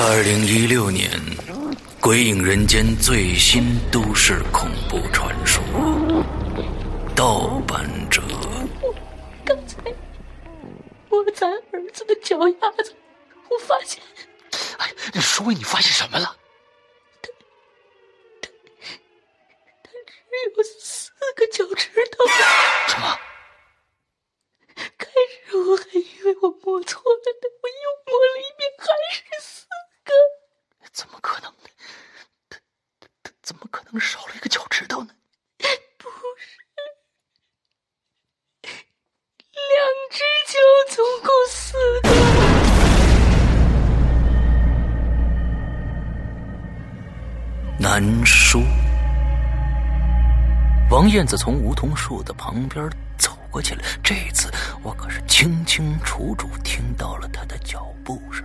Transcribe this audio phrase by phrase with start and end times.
[0.00, 1.10] 二零一六年，
[2.00, 5.60] 《鬼影人间》最新都市恐怖传说
[7.16, 8.22] 《盗版者》。
[9.44, 9.76] 刚才
[11.08, 12.94] 我咱儿子的脚丫子，
[13.50, 14.00] 我发现。
[14.78, 16.36] 哎，你说你发现什么了？
[17.20, 17.28] 他
[18.40, 18.48] 他
[19.82, 20.14] 他只
[20.56, 22.24] 有四个脚趾头。
[22.86, 23.18] 什么？
[24.96, 25.08] 开
[25.44, 27.74] 始我还以为我摸错了呢，我又
[28.06, 29.66] 摸了一遍，还是四
[30.08, 30.88] 哥。
[30.92, 31.68] 怎么可能呢？
[32.48, 32.58] 他
[32.98, 35.10] 他他怎么可能少了一个脚趾头呢？
[35.98, 36.58] 不是，
[38.62, 38.70] 两
[40.10, 40.58] 只脚
[40.96, 42.08] 总共四个。
[47.78, 48.60] 难说。
[50.90, 54.50] 王燕子从梧桐树的旁边走过去了，这次
[54.82, 58.44] 我可是清清楚楚听到了他的脚步声。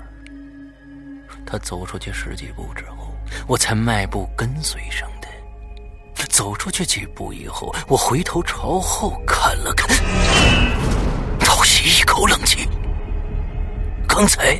[1.54, 3.14] 他走出去十几步之后，
[3.48, 5.28] 我才迈步跟随上的。
[6.30, 9.88] 走出去几步以后，我回头朝后看了看，
[11.40, 12.68] 倒吸一口冷气。
[14.08, 14.60] 刚才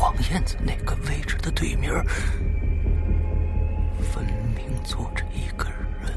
[0.00, 1.92] 王燕子那个位置的对面。
[4.12, 5.68] 分明坐着一个
[6.04, 6.12] 人，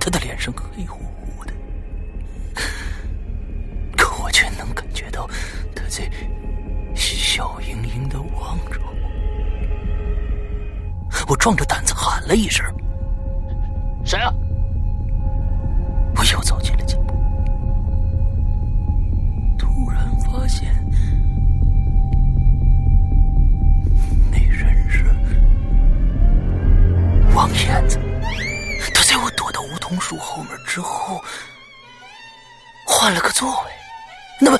[0.00, 1.52] 他的脸上黑乎乎的，
[3.96, 5.28] 可我却能感觉到
[5.72, 6.10] 他在
[7.34, 8.92] 笑盈盈的望着我。
[11.26, 12.62] 我壮着胆子喊了一声
[14.04, 14.30] ：“谁啊？”
[16.14, 17.14] 我又走进了几步，
[19.56, 20.74] 突然发现
[24.30, 25.02] 那人是。
[27.34, 27.98] 王燕子，
[28.94, 31.24] 他在我躲到梧桐树后面之后，
[32.86, 33.70] 换了个座位。
[34.38, 34.58] 那么，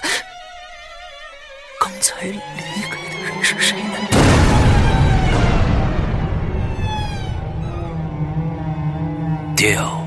[2.03, 2.33] 刚才离
[2.91, 3.95] 开的人是谁呢？
[9.57, 10.05] 掉。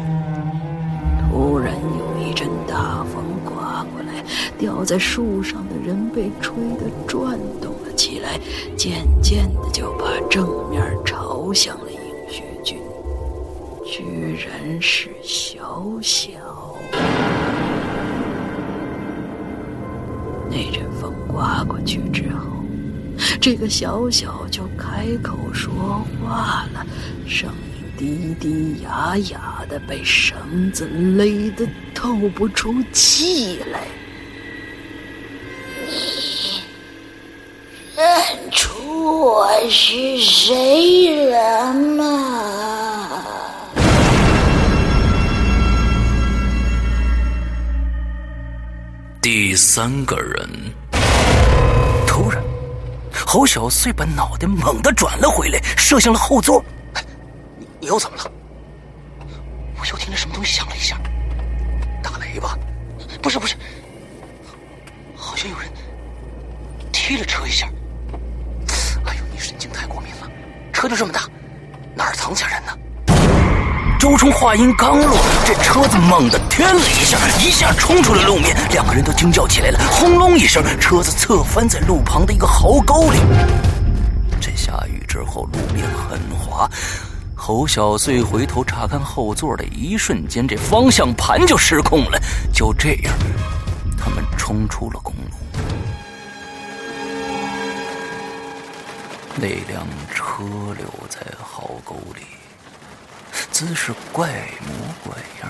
[1.32, 4.22] 突然有一阵大风刮过来，
[4.58, 8.38] 吊在树上的人被吹得转动了起来，
[8.76, 11.86] 渐渐的就把正面朝向了。
[13.86, 16.34] 居然是小小。
[20.50, 22.64] 那阵风刮过去之后，
[23.42, 26.86] 这个小小就开口说话了，
[27.28, 33.82] 声音低低哑哑的，被绳子勒得透不出气来。
[35.86, 36.64] 你
[37.98, 43.22] 认出我是谁了吗？
[49.22, 50.48] 第三个人，
[53.36, 56.64] 侯小穗把脑袋猛地转了回来，射向了后座。
[57.60, 58.32] 你你又怎么了？
[59.78, 60.98] 我又听见什么东西响了一下，
[62.02, 62.58] 打雷吧？
[63.22, 63.58] 不是不是，
[65.18, 65.70] 好像有人
[66.94, 67.68] 踢了车一下。
[69.04, 70.32] 哎呦，你神经太过敏了，
[70.72, 71.30] 车就这么大，
[71.94, 72.72] 哪儿藏下人呢？
[74.06, 75.18] 周冲话音刚落，
[75.48, 79.80] 这车子猛地颠了一下，一下冲出了路面，两个人都惊叫起来了。
[79.90, 83.18] 轰隆一声，车子侧翻在路旁的一个壕沟里。
[84.40, 86.70] 这下雨之后，路面很滑。
[87.34, 92.22] 侯小碎回头查看后座的一瞬间，这方向盘就失控了。
[92.54, 93.14] 就这样，
[93.98, 95.32] 他们冲出了公路。
[99.38, 99.84] 那辆
[100.14, 100.44] 车
[100.78, 102.22] 留在壕沟里。
[103.56, 104.28] 姿势怪
[104.68, 105.50] 模怪样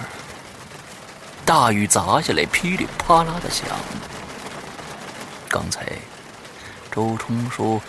[1.44, 3.66] 大雨砸下来，噼里啪啦的响。
[5.50, 5.84] 刚才
[6.92, 7.82] 周冲说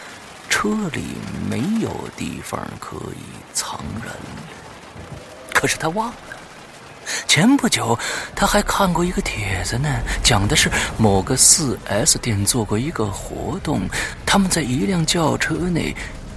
[0.48, 1.18] 车里
[1.50, 3.20] 没有地方可以
[3.52, 4.10] 藏人，
[5.52, 6.14] 可是他忘了，
[7.28, 7.98] 前不久
[8.34, 13.82] 他还看过一个帖子呢，讲的是某个四 S 店做过一个活动，
[14.24, 15.94] 他们在一辆轿车内。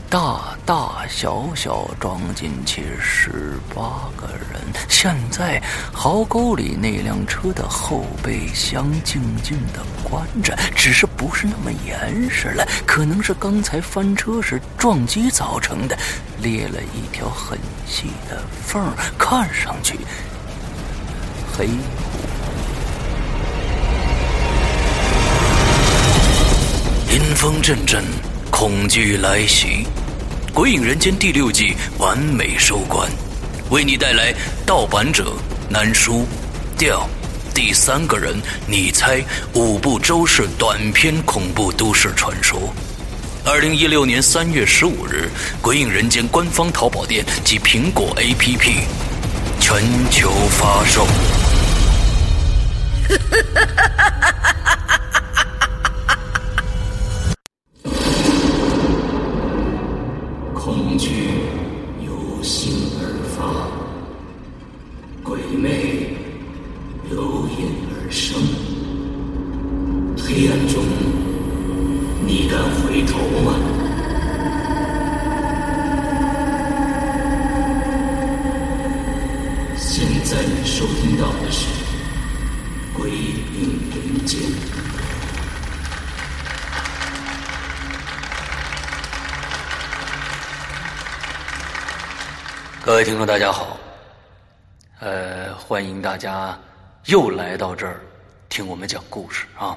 [0.10, 4.60] 大大小小装进去十八个人。
[4.88, 5.62] 现在
[5.94, 15.96] 壕沟里那辆车的后备箱静静的关着，只是不是那么严实了，可能是刚才翻车时撞击造成的，
[16.42, 18.84] 裂了一条很细的缝，
[19.16, 20.00] 看上去
[21.56, 21.68] 黑。
[27.12, 28.04] 阴风阵阵，
[28.50, 29.86] 恐惧来袭。
[30.54, 33.10] 《鬼影人间》第六季完美收官，
[33.69, 34.34] 为你带来
[34.66, 35.34] 盗版者
[35.69, 36.25] 难书
[36.78, 37.07] 调
[37.54, 38.36] 第三个人，
[38.68, 39.24] 你猜
[39.54, 42.74] 五部周氏短篇恐怖都市传说。
[43.46, 45.30] 二零一六年三月十五日，
[45.62, 48.74] 《鬼影人间》官方淘宝店及苹果 APP
[49.60, 51.07] 全球发售。
[61.00, 61.12] 惧
[62.06, 63.01] 由心而
[63.34, 63.69] 发，
[65.24, 66.13] 鬼魅
[67.10, 68.36] 由阴而生。
[70.18, 70.84] 黑暗中，
[93.10, 93.76] 听众，大家好，
[95.00, 96.56] 呃，欢迎大家
[97.06, 98.02] 又来到这儿
[98.50, 99.76] 听我们讲故事啊。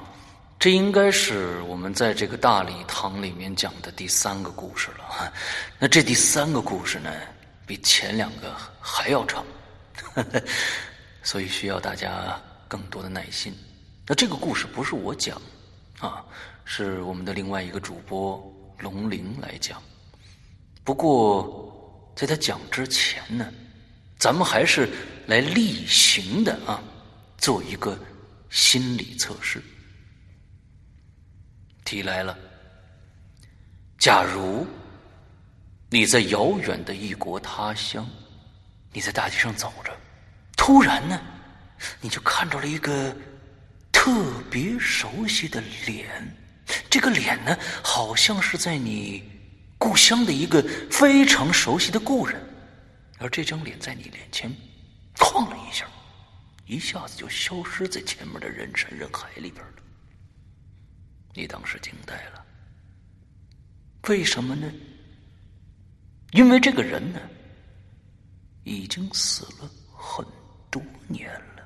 [0.59, 5.33] 这应该是我们在这个大礼堂里面讲的第三个故事了哈。
[5.79, 7.09] 那这第三个故事呢，
[7.65, 9.43] 比前两个还要长，
[11.23, 13.51] 所以需要大家更多的耐心。
[14.05, 15.41] 那这个故事不是我讲
[16.01, 16.23] 啊，
[16.65, 18.39] 是我们的另外一个主播
[18.77, 19.81] 龙鳞来讲。
[20.83, 21.72] 不过。
[22.15, 23.51] 在他讲之前呢，
[24.19, 24.87] 咱们还是
[25.27, 26.81] 来例行的啊，
[27.37, 27.97] 做一个
[28.49, 29.61] 心理测试。
[31.83, 32.37] 题来了：
[33.97, 34.65] 假如
[35.89, 38.07] 你在遥远的异国他乡，
[38.91, 39.91] 你在大街上走着，
[40.55, 41.19] 突然呢，
[41.99, 43.15] 你就看到了一个
[43.91, 44.11] 特
[44.51, 46.07] 别熟悉的脸，
[46.89, 49.32] 这个脸呢，好像是在你。
[49.83, 52.41] 故乡的一个非常熟悉的故人，
[53.17, 54.49] 而这张脸在你脸前
[55.17, 55.85] 晃了一下，
[56.65, 59.73] 一下子就消失在前面的人山人海里边了。
[61.33, 62.45] 你当时惊呆了，
[64.07, 64.71] 为什么呢？
[66.31, 67.19] 因为这个人呢，
[68.63, 70.25] 已经死了很
[70.71, 71.63] 多年了，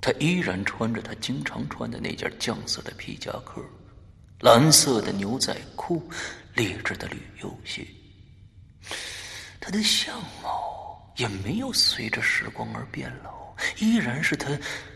[0.00, 3.62] 他依然穿着他经常穿的那件酱色的皮夹克。
[4.40, 6.06] 蓝色的牛仔裤，
[6.56, 7.86] 劣质的旅游鞋。
[9.60, 14.48] 他的相貌也没有随着时光而变老，依然是他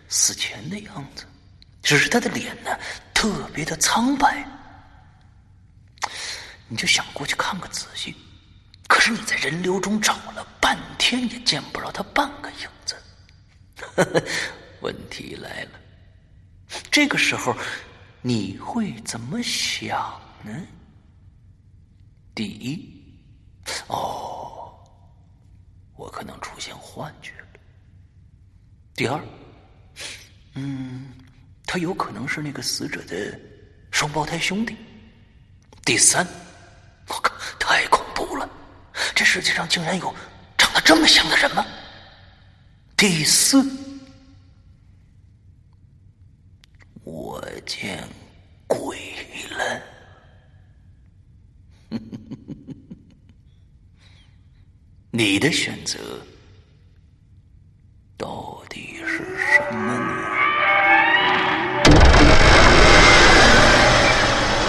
[0.09, 1.25] 死前的样子，
[1.83, 2.71] 只是他的脸呢，
[3.15, 4.45] 特别的苍白。
[6.67, 8.17] 你就想过去看个仔细，
[8.89, 12.97] 可是你在人流中找了半天，也见不着他半个影子。
[14.81, 15.71] 问题来了，
[16.91, 17.55] 这个时候。
[18.23, 20.53] 你会怎么想呢？
[22.35, 23.03] 第一，
[23.89, 24.73] 哦，
[25.97, 27.47] 我可能出现幻觉了。
[28.95, 29.21] 第二，
[30.55, 31.13] 嗯，
[31.67, 33.39] 他有可能是那个死者的
[33.91, 34.77] 双胞胎兄弟。
[35.85, 36.27] 第三，
[37.09, 38.49] 我靠，太恐怖了！
[39.15, 40.15] 这世界上竟然有
[40.57, 41.67] 长得这么像的人吗？
[42.97, 43.65] 第四。
[47.03, 48.07] 我见
[48.67, 48.99] 鬼
[49.51, 49.83] 了！
[55.11, 55.99] 你的选择
[58.17, 60.15] 到底是什么呢？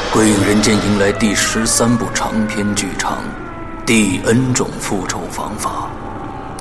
[0.14, 3.24] 《鬼影人间》迎来第十三部长篇剧场
[3.86, 5.90] 《第 N 种复仇方法》，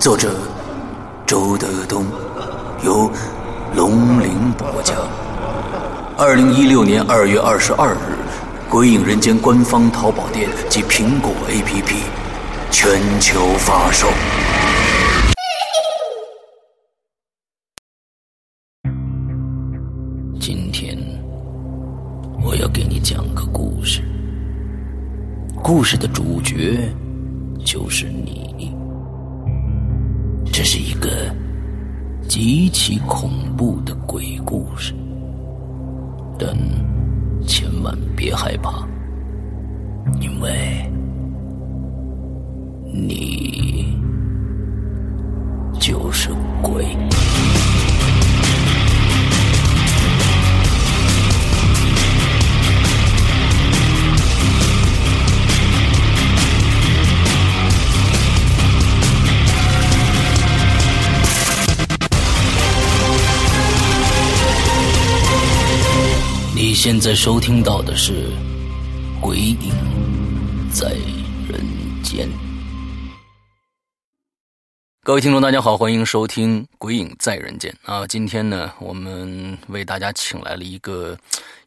[0.03, 0.37] 作者
[1.27, 2.07] 周德东，
[2.85, 3.11] 由
[3.75, 4.97] 龙鳞播讲。
[6.19, 7.99] 二零一六年二月二十二日，
[8.71, 11.93] 《鬼影人间》官方淘宝店及苹果 APP
[12.71, 14.07] 全球发售。
[20.39, 20.97] 今天
[22.45, 24.03] 我要给你讲个故事，
[25.65, 26.89] 故事的主角
[27.65, 28.73] 就是你。
[30.53, 31.35] 这是一个
[32.29, 34.95] 极其恐怖的鬼故事。
[36.39, 36.57] 但
[37.47, 38.87] 千万别害怕，
[40.21, 40.91] 因为
[42.93, 43.99] 你
[45.79, 46.31] 就是
[46.63, 46.85] 鬼。
[66.83, 68.31] 现在收听到的是
[69.21, 69.71] 《鬼影
[70.73, 70.93] 在
[71.47, 71.63] 人
[72.03, 72.27] 间》。
[75.03, 78.07] 各位听众，大家好，欢迎收听《鬼影在人间》啊！
[78.07, 81.15] 今天呢，我们为大家请来了一个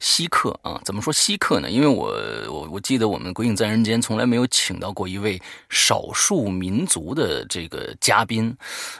[0.03, 0.79] 稀客啊。
[0.83, 1.69] 怎么说稀客呢？
[1.69, 2.13] 因为我
[2.51, 8.55] 我我记得我们《鬼影在人间》从来没有请到过一位少数民族的这个嘉宾。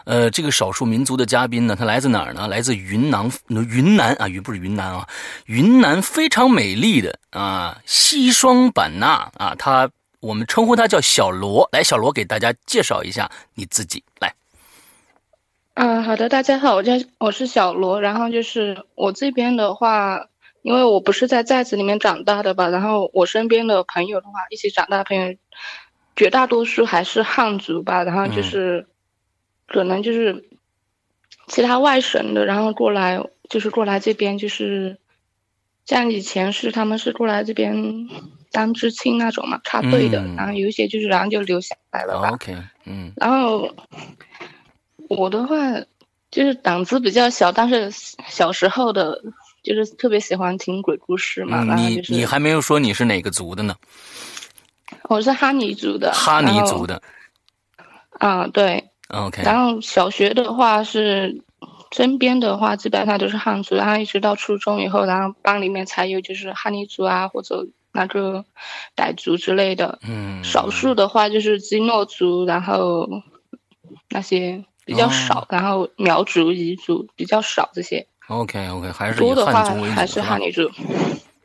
[0.05, 2.47] 呃，这个少数民族的嘉宾呢，他来自哪儿呢？
[2.47, 5.07] 来自云南，云南啊，云不是云南啊，
[5.47, 9.91] 云南非常美丽的啊西双版纳啊，他。
[10.23, 14.33] 我们称呼他叫小罗，来，小罗给大家介绍一下你自己，来。
[15.73, 20.27] 嗯，好的，大家好，我叫我是小罗，然后就是我这边的话，
[20.63, 25.35] 因为我不是在寨子里面长大的吧，然后我身边的朋友的话，一起长大的朋友，
[26.15, 28.87] 绝大多数还是汉族吧，然后就是，
[29.67, 30.49] 可能就是
[31.45, 34.97] 其他外省的，然后过来就是过来这边就是。
[35.85, 38.07] 像以前是他们是过来这边
[38.53, 42.29] 当知青那种嘛，插队的，然后有一些就是然后就留下来了吧。
[42.29, 42.55] OK，
[42.85, 43.11] 嗯。
[43.17, 43.69] 然后
[45.09, 45.57] 我的话
[46.31, 47.91] 就是胆子比较小，但是
[48.29, 49.21] 小时候的，
[49.63, 51.63] 就是特别喜欢听鬼故事嘛。
[51.75, 53.75] 你你还没有说你是哪个族的呢？
[55.09, 56.11] 我是哈尼族的。
[56.13, 57.01] 哈尼族的。
[58.19, 58.89] 啊，对。
[59.07, 59.41] OK。
[59.43, 61.41] 然后小学的话是。
[61.95, 68.43] 身边的话基本上都是汉族，然后一直到初中以后，然后班里面才有就是哈尼族啊或者那个
[68.95, 69.99] 傣族之类的。
[70.01, 70.43] 嗯。
[70.43, 73.07] 少数的话就是基诺族，然后
[74.09, 78.07] 那些比较少，然后苗族、彝族比较少这些。
[78.27, 80.69] OK OK，还是以汉族为主还是哈尼族。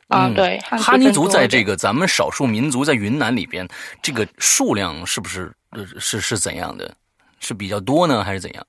[0.07, 0.57] 啊，对。
[0.59, 3.67] 哈尼族在这个咱们少数民族在云南里边，
[4.01, 5.51] 这个数量是不是
[5.99, 6.95] 是是怎样的？
[7.39, 8.65] 是比较多呢，还是怎样？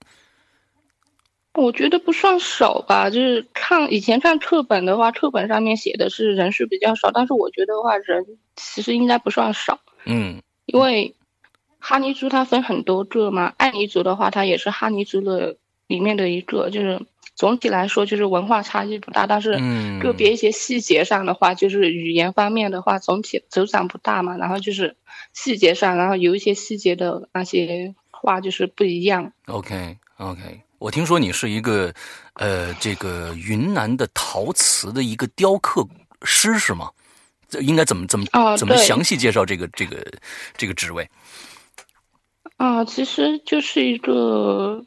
[1.55, 8.25] 我觉得不算少吧，就是看以前看课本的话，课本上面写的是人数比较少，但是我觉得话人
[8.55, 9.81] 其实应该不算少。
[10.05, 11.17] 嗯，因为
[11.81, 15.57] 哈尼族它分很多个嘛，爱尼族的话它也是哈尼族的
[15.89, 17.01] 里面的一个，就是
[17.41, 19.59] 总体来说就是文化差异不大，但是
[19.99, 24.95] 个别一些细节上的话，就是语言方面的话总体走长不大嘛，然后就是
[25.33, 29.33] 细节上，然后有一些细节的那些话就是不一样。
[29.47, 30.61] OK OK。
[30.81, 31.95] 我听说你是一个，
[32.35, 35.83] 呃，这个云南的陶瓷的一个雕刻
[36.25, 36.91] 师是吗？
[37.49, 38.27] 这应该怎么怎么
[38.59, 39.97] 怎么详细介绍这个这个
[40.59, 41.09] 这个职位？
[42.59, 44.85] 啊，其实就是一个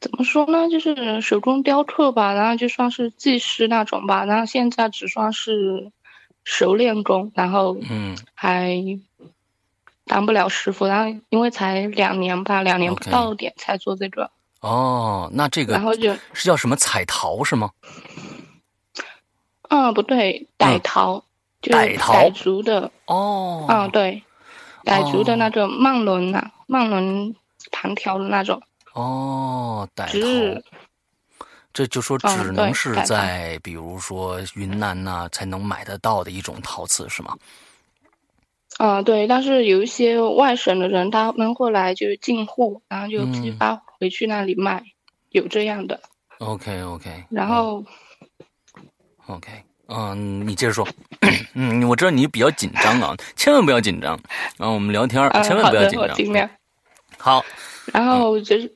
[0.00, 5.90] 怎么说呢，就是手工雕刻吧，然后就算是技师那种吧，然后现在只算是
[6.44, 8.76] 熟练工，然后嗯，还。
[10.08, 14.30] 当不了师傅，然后因为才两年吧，两年不到点才做这个。
[14.60, 17.72] 哦，那这个然后就是叫什么彩陶是吗？
[19.68, 21.24] 嗯，不对，傣陶，
[21.60, 22.92] 傣陶傣族的。
[23.06, 24.22] 哦，嗯，对，
[24.84, 27.34] 傣族的那个曼伦呐，曼轮
[27.72, 28.62] 弹条的那种。
[28.96, 30.18] 哦，带头，
[31.74, 37.36] 这就说只能是在比如说云南呐才能买得到的一种陶瓷是吗？
[38.78, 44.82] 啊，对，但是有一些外省的人，他们会来就是进货，然后就批发回去那里卖，
[45.28, 46.00] 有这样的。
[46.38, 47.24] OK OK。
[47.28, 47.84] 然后
[49.26, 49.50] ，OK，
[49.88, 50.88] 嗯，你接着说。
[51.52, 54.18] 嗯，我知道你比较紧张啊，千万不要紧张。
[54.56, 56.08] 然啊，我们聊天，千万不要紧张。
[56.08, 56.48] 我尽量。
[57.18, 57.44] 好。
[57.92, 58.75] 然后就是，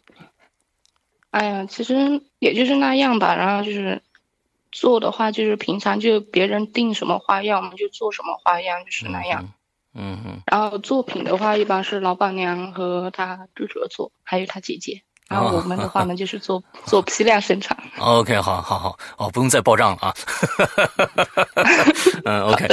[1.30, 3.36] 哎呀，其实也就是那样吧。
[3.36, 4.02] 然后就是
[4.72, 9.52] 做的话，就是平常就别人定什么花样，我们就做什么花样，就是那样。
[9.92, 15.02] 嗯嗯，然后作品的话，一般是老板娘和她哥哥做，还有她姐姐。
[15.30, 17.76] 然后我们的话呢， 就是做做批量生产。
[18.00, 20.14] OK，好好好，哦，不用再报账了啊。
[22.26, 22.66] 嗯，OK，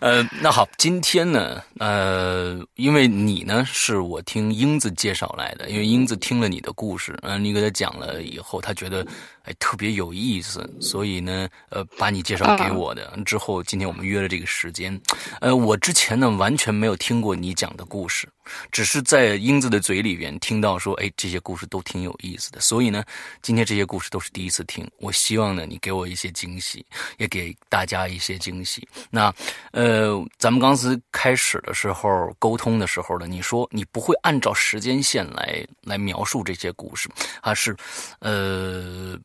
[0.00, 9.06] 呃，那好，今天呢，呃，因为你呢是我听英子介绍来的，因为英子听了你的故事，嗯，你给他讲了以后，他觉得
[9.44, 13.18] 哎特别有意思，所以呢，呃，把你介绍给我的。
[13.24, 15.00] 之后今天我们约了这个时间，
[15.40, 18.28] 呃，我之前呢完全没有听过你讲的故事。
[18.72, 22.60] 只是在英子的嘴里边听到说，哎，这些故事都挺有意思的。
[22.60, 23.04] 所以呢，
[23.40, 24.88] 今天这些故事都是第一次听。
[24.98, 26.84] 我希望呢，你给我一些惊喜，
[27.18, 28.86] 也给大家一些惊喜。
[29.10, 29.32] 那，
[29.70, 37.08] 呃，咱们刚才开始的时候沟通的时候呢，你说你不会按照时间线来来描述这些故事，
[37.40, 37.76] 还是，
[38.18, 39.16] 呃，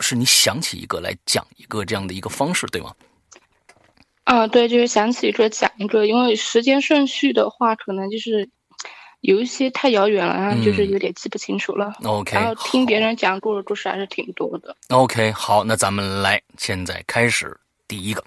[0.00, 2.92] 是你想起一个来讲一个这样的一个方式，对吗？
[4.24, 8.48] 啊，对，就是想起一个讲一个，因为时间顺序的话，可能就是
[9.20, 11.92] 有一些太遥远了，然后就是有点记不清楚了。
[12.04, 14.76] OK，然后听别人讲过的故事还是挺多的。
[14.88, 18.22] OK，好，那咱们来，现在开始第一个。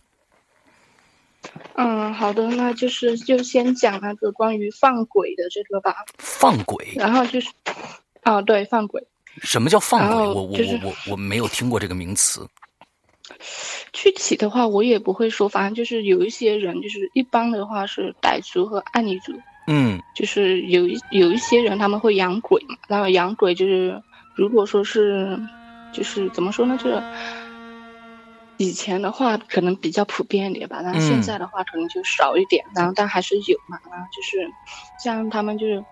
[1.76, 5.96] 嗯，好的，那就是就先讲那个关于放鬼的这个吧。
[6.18, 6.94] 放鬼？
[6.96, 7.50] 然后就是，
[8.24, 9.08] 啊，对，放鬼。
[9.42, 10.18] 什么叫放鬼？
[10.18, 12.48] 我我我我我没有听过这个名词。
[13.92, 19.34] 具体的话我也不会说，反正就是有一些人，就是一般的话是傣族和阿尼族。
[19.68, 24.02] 嗯，就是有一有一些人他们会养鬼嘛，然后养鬼就是
[24.36, 25.40] 如果说是，
[25.94, 27.02] 就是怎么说呢，就是。
[28.58, 34.48] 以前的话可能比较普遍一点吧，然后现在的话可能就少一点，然后但还是有嘛，然后就是
[35.04, 35.84] 像他们就是，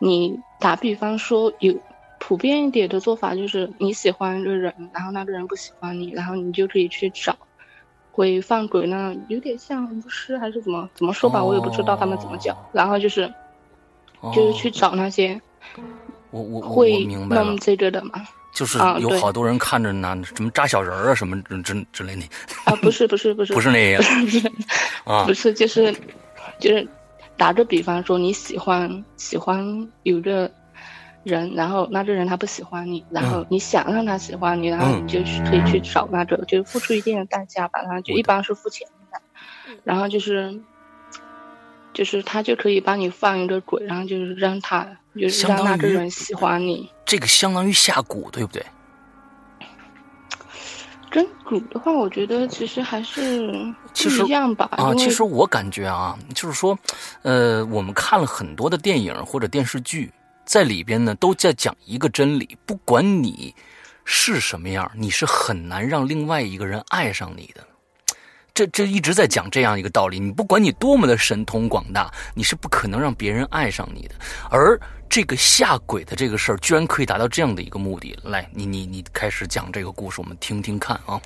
[0.00, 1.78] 你打比方说有
[2.18, 7.36] 普遍一点的做法就是你喜欢一个人，然后那个人不喜欢你，然后你就可以去找
[8.12, 13.32] 会放鬼呢，有点像巫师还是怎么怎么说吧，我也不知道他们怎么叫，然后就是
[14.34, 15.40] 就是去找那些
[16.30, 18.26] 我我会弄这个的嘛。
[18.50, 22.22] 就是有好多人看着呢什么扎小人儿啊什么之之之类的
[22.64, 24.02] 啊，不是不是不是 不是那样
[25.04, 25.94] 啊，不是 就是
[26.58, 26.88] 就是
[27.36, 30.50] 打个比方说你喜欢喜欢有个
[31.28, 39.20] 人，然后那个人他不喜欢你，然后你想让他喜欢你，然后你就去可以去找那个，就是付出一定的代价吧，然后就一般是付钱的，
[39.84, 40.60] 然后就是
[41.92, 46.90] 就是他就可以帮你放一个鬼，然后就是让他就是让那个人喜欢你。
[47.04, 48.64] 这个相当于下蛊，对不对？
[51.10, 53.50] 跟蛊的话，我觉得其实还是
[53.94, 54.68] 其实一样吧。
[54.72, 56.78] 啊，其实我感觉啊，就是说，
[57.22, 60.12] 呃，我们看了很多的电影或者电视剧，
[60.48, 63.54] 在里边呢都在讲一个真理：不管你
[64.06, 67.62] 是什么样，你是很难让另外一个人爱上你的。
[68.54, 74.14] 这这一直在讲这样一个道理：你不管你多么的神通广大，你是不可能让别人爱上你的。
[74.50, 78.18] 而这个下鬼的这个事儿，居然可以达到这样的一个目的。
[78.24, 81.20] 来，你你你开始讲这个故事，我们听听看啊。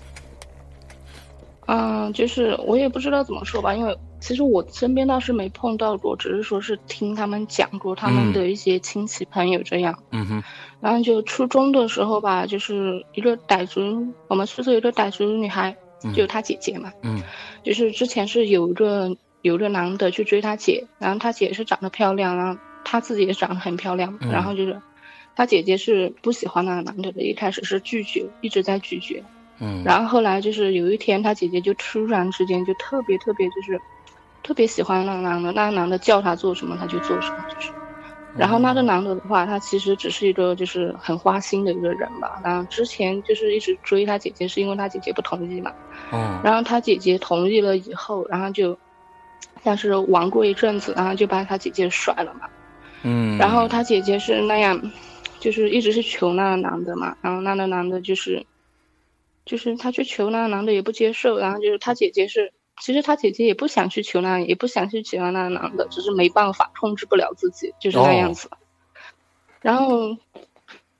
[1.67, 9.99] 嗯，就是我也不知道怎么说吧，因为其实我身边倒是没碰到过，只是说是听他们讲过他们的一些亲戚朋友这样。
[10.13, 10.43] 嗯哼。
[10.81, 15.77] 然后就初中的时候吧，就是一个傣族，我们宿舍有个傣族女孩，
[16.15, 16.93] 就她姐姐嘛。
[17.03, 17.21] 嗯。
[17.63, 22.59] 就是之前是有一个有一个男的去追她姐，然后她姐是长得漂亮，然后。
[22.85, 24.83] 她自己也长得很漂亮，然后就是，
[25.37, 29.23] 她姐姐是不喜欢那个男的的，一开始是拒绝，一直在拒绝，
[29.61, 33.81] 嗯，然后后来就是有一天，她姐姐就突然之间就特别特别就是，
[34.43, 37.73] 特别喜欢那个男的，那个男的叫他做什么，他就做什么，就是，
[38.35, 45.73] 然后那个男的的话，他其实只是一个就是很花心的一个人吧，然后之前就是一直追他姐姐，是因为他姐姐不同意嘛，
[46.13, 48.79] 嗯，然后他姐姐同意了以后，然后就，
[49.63, 52.49] 像是玩过一阵子，然后就把他姐姐甩了嘛。
[53.05, 54.81] 嗯，然后他姐姐是那样，
[55.41, 58.47] 就是一直是求那个男的嘛，然后那个男的就是，
[59.45, 68.51] 就是他去求那个男的也不接受，然后就是他姐姐是，其实他姐姐也不想去求那，也不想去喜欢那个男的，只是没办法控制不了自己，就是那样子。
[69.61, 70.17] 然后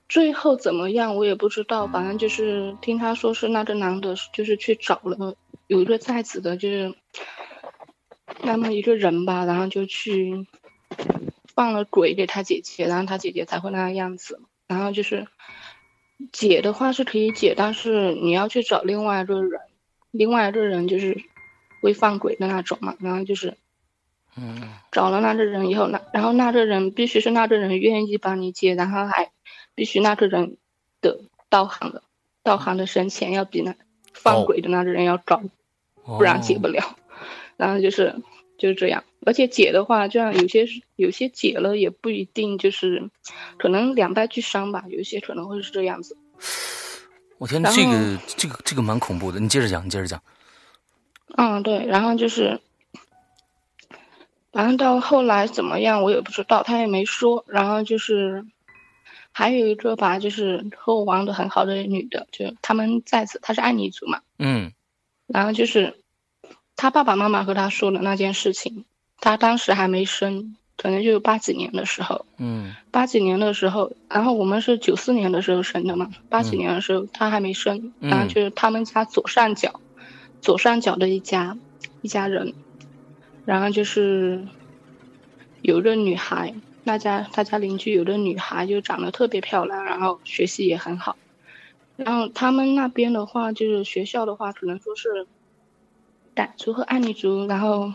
[0.09, 5.35] 最后怎么样我也不知道，反正就是听他说是那个男的，就是去找了
[5.67, 6.95] 有一个在子的，就是
[8.43, 10.47] 那么一个人吧，然后就去。
[11.55, 14.41] 放了鬼给他姐姐，然后他姐姐才会那个样子。
[14.67, 15.27] 然后就是
[16.33, 19.61] 解的话是可以解，但是你要去找另外一个人，
[20.11, 21.23] 另外一个人就是
[21.83, 22.97] 会放鬼的那种嘛。
[23.01, 23.59] 然后就是，
[24.39, 29.31] 嗯，找了那个人以后，那然后那个人必须是那个人愿意帮你解，然后还
[29.75, 30.57] 必须那个人
[31.03, 32.03] 的道行的
[32.43, 33.75] 道行的深浅要比那
[34.15, 35.43] 放鬼的那个人要高，
[36.05, 36.97] 不然解不了。
[37.59, 38.17] 然后就是。
[38.59, 40.65] 就是这样，而且解的话，就像有些
[40.95, 43.11] 有些解了也不一定就是，
[43.59, 44.85] 可能两败俱伤吧。
[44.87, 46.17] 有一些可能会是这样子。
[47.39, 49.41] 我天，这个这个这个蛮恐怖的。
[49.41, 50.23] 你接着讲，你接着讲。
[51.37, 52.61] 嗯，对，然后就是，
[54.53, 57.45] 反正到后来怎么样，我也不知道，他也没说。
[57.49, 58.47] 然后就是，
[59.33, 64.21] 还有一个吧，就是和我玩的很好的女的，就他们在此，她是爱尼族嘛。
[64.39, 64.73] 嗯。
[65.27, 65.99] 然后就是。
[66.75, 68.87] 他爸爸妈妈和他说的那件事情，
[69.21, 72.25] 他当时还没生，可能就是八几年的时候。
[72.39, 76.11] 嗯，八几年的时候，然后我们是九四年的时候生的嘛。
[76.31, 79.81] 八几年的时候他还没生，然后就是他们家左上角，
[80.43, 81.57] 左上角的一家
[82.03, 82.53] 一家人，
[83.47, 84.47] 然后就是
[85.63, 91.17] 有个女孩，那家他家邻居有个女孩就长得特别漂亮，然后学习也很好。
[91.97, 95.27] 然后他们那边的话，就是学校的话，可能说是。
[96.35, 97.93] 傣族和阿尼族，然后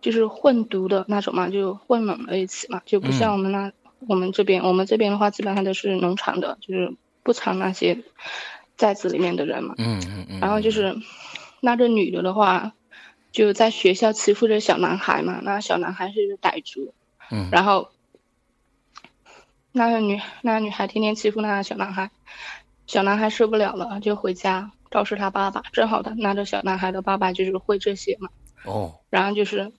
[0.00, 3.70] 就是混读的那种嘛，就混拢了一起嘛，就不像我们那
[4.08, 8.02] 我们这边，我们这边的话基本上都是农场的，就是不藏那些
[8.76, 9.76] 寨子里面的人嘛。
[9.78, 10.40] 嗯嗯嗯。
[10.40, 10.96] 然后就是
[11.64, 12.74] 那个女的的话，
[13.32, 16.92] 就在学校欺负着小男孩嘛，那小男孩是傣族，
[17.30, 17.48] 嗯。
[17.50, 17.90] 然后
[19.72, 22.10] 那个女那个女孩天天欺负那个小男孩，
[22.86, 28.28] 小男孩受不了了，就回家告诉他爸爸，正好他那个小男孩的爸爸就是会这些嘛，
[28.64, 29.72] 哦，然后就是，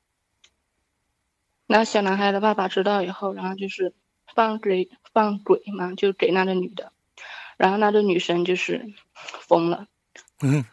[1.68, 3.94] 那小男孩的爸爸知道以后，然后就是
[4.34, 6.92] 放给放鬼嘛，就给那个女的，
[7.58, 9.88] 然后那个女生就是疯了，
[10.42, 10.66] 嗯，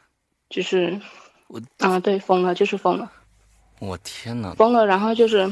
[0.53, 1.01] 就是
[1.49, 3.11] 我啊、对，疯了，就是疯了，
[3.81, 5.51] 我天呐，疯了，然后就是，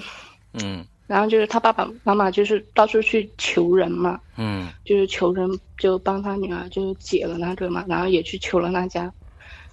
[0.53, 0.87] 嗯。
[1.07, 4.69] 然后就是他爸爸妈妈就是到处去求人嘛，嗯。
[4.85, 9.11] 就是求人就帮他女儿就解了那个嘛，然后也去求了那家，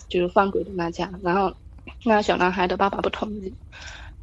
[0.08, 1.54] 就是放鬼的那家，然后
[2.04, 3.54] 那小男孩的爸爸不同意，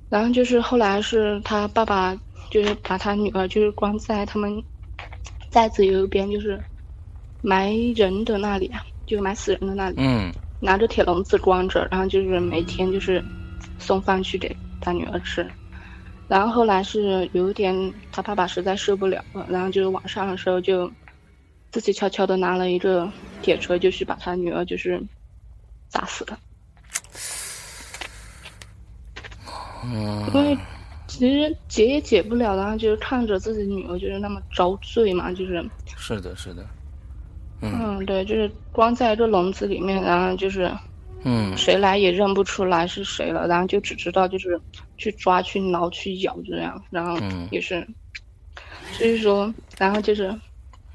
[0.09, 2.19] 然后就是后来是他爸爸
[2.51, 4.65] 就是把他女儿就是关在他们
[5.51, 6.61] 寨子有一边就是
[7.43, 10.33] 埋人的那里啊，就埋死人的那里，嗯
[10.65, 13.23] 拿着铁笼子关着，然后就是每天就是
[13.79, 15.47] 送饭去给他女儿吃。
[16.27, 20.91] 然后后来是有一点，他爸爸实在受不了了，然后就是晚上的时候就
[21.71, 23.07] 自己悄悄的拿了一个
[23.43, 24.99] 铁锤，就去把他女儿就是
[25.89, 26.39] 砸死了。
[29.85, 30.59] 嗯，因为
[31.07, 35.63] 其实解也解不了，然后就是看着自己女儿就是那么遭罪嘛，就是
[35.95, 36.67] 是的，是的，
[37.73, 37.99] 嗯。
[37.99, 40.71] 嗯，对，就是关在一个笼子里面，然后就是
[41.25, 41.57] 嗯。
[41.57, 44.61] 谁来也认不出来是谁了，然后就只知道就是
[44.97, 47.49] 去抓、去挠、去咬这样，然后嗯。
[47.51, 47.87] 也是，
[48.91, 50.41] 所以说，然后就是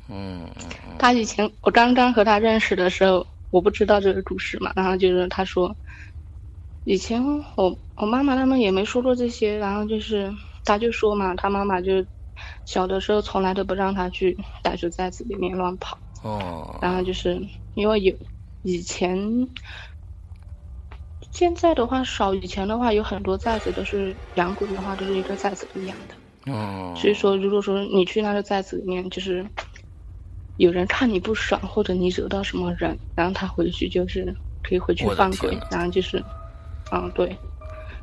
[0.08, 0.50] 嗯
[0.98, 5.76] 他以前我刚刚和他认识的时候，我不知道这个故事嘛，然后就是他说，
[6.84, 7.24] 以前
[7.56, 10.32] 我我妈妈他们也没说过这些，然后就是
[10.66, 12.06] 他就说嘛，他妈妈就
[12.66, 16.00] 小的时候从来都不让他去傣族寨子里面乱跑。
[16.22, 17.42] 哦，然后就是
[17.74, 18.16] 因为有
[18.62, 19.48] 以前，
[21.32, 29.50] 现在的话少，以前的话有很多寨子都是养鬼的话都是一个寨子里养的，哦，所以说如果说你去那个寨子里面，就是
[30.58, 36.26] 有人看你不爽，或者你惹到什么人，然后他回去就是可以回去放鬼，然后就是，
[36.92, 37.38] 嗯对，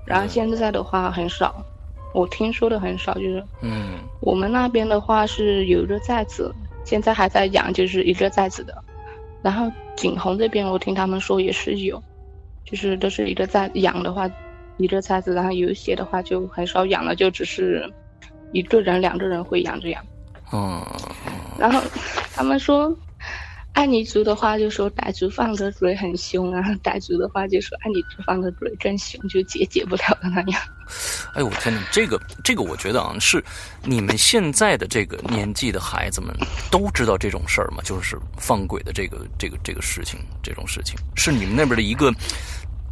[0.04, 1.66] 然后现在的话很少，
[2.14, 3.98] 我听说的很少，就是嗯。
[4.20, 6.52] 我们那边的话是有一个寨子，
[6.86, 8.72] 现在还在养，就是一个寨子的。
[9.42, 12.02] 然后景洪这边我听他们说也是有，
[12.64, 14.30] 就是都是一个寨养的话，
[14.78, 17.92] 一个寨子，然后有一些的话就很少养了，就只是
[18.52, 20.02] 一个人、两个人会养这样。
[20.52, 20.80] 嗯
[21.58, 21.80] 然后
[22.32, 22.96] 他们说，
[23.76, 30.60] 爱尼族的话就说傣族放的嘴很凶啊， 傣族的话就说爱尼族放的嘴更凶，就解解不了的那样。
[31.34, 33.44] 哎呦我天哪，这个这个我觉得啊，是
[33.82, 36.34] 你们现在的这个年纪的孩子们
[36.70, 37.82] 都知道这种事儿吗？
[37.84, 42.10] 就是放鬼的这个这个这个事情，这种事情是你们那边的一个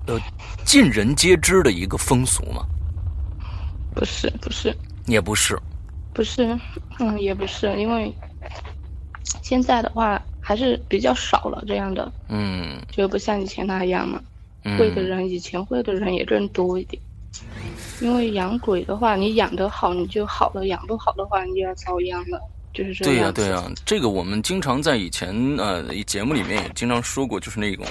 [0.06, 0.20] 呃
[0.66, 2.62] 尽人皆知的一个风俗吗？
[3.94, 5.58] 不是不是，也不是，
[6.12, 6.58] 不是，
[6.98, 8.14] 嗯，也不是，因为
[9.42, 14.20] 现在的话还是比较少了这样的，嗯就不像以前那样嘛。
[14.66, 17.00] 嗯，会的人，以前会的人也更多一点。
[18.00, 22.40] 因为养鬼的话，你养得好你就好了，养不好的话你就要遭殃了，
[22.72, 23.30] 就是这对呀。
[23.30, 27.84] 对呀、这个我们经常在以前呃节目里面也经常说过，就是那种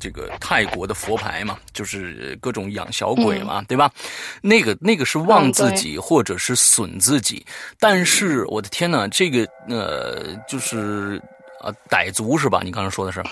[0.00, 3.88] 这个泰国的佛牌嘛，就是各种养小鬼嘛，对吧？
[4.42, 7.46] 那个那个是旺自己或者是损自己，
[7.78, 11.22] 但是我的天呐，这个呃就是
[11.66, 12.60] 啊傣族是吧？
[12.62, 13.22] 你刚才说的是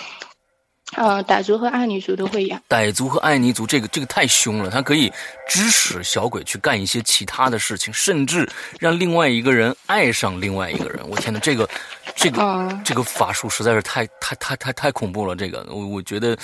[0.96, 2.60] 呃，傣族和爱尼族都会养。
[2.68, 5.10] 傣族和爱尼族，这个这个太凶了，他可以
[5.48, 11.00] 指使小鬼去干一些其他的事情，甚至让另外一个人爱上另外一个人。
[11.08, 11.68] 我天呐，这个
[12.14, 15.34] 这个、嗯这个法术实在是太太太太太恐怖了。
[15.34, 16.36] 这个我我觉得，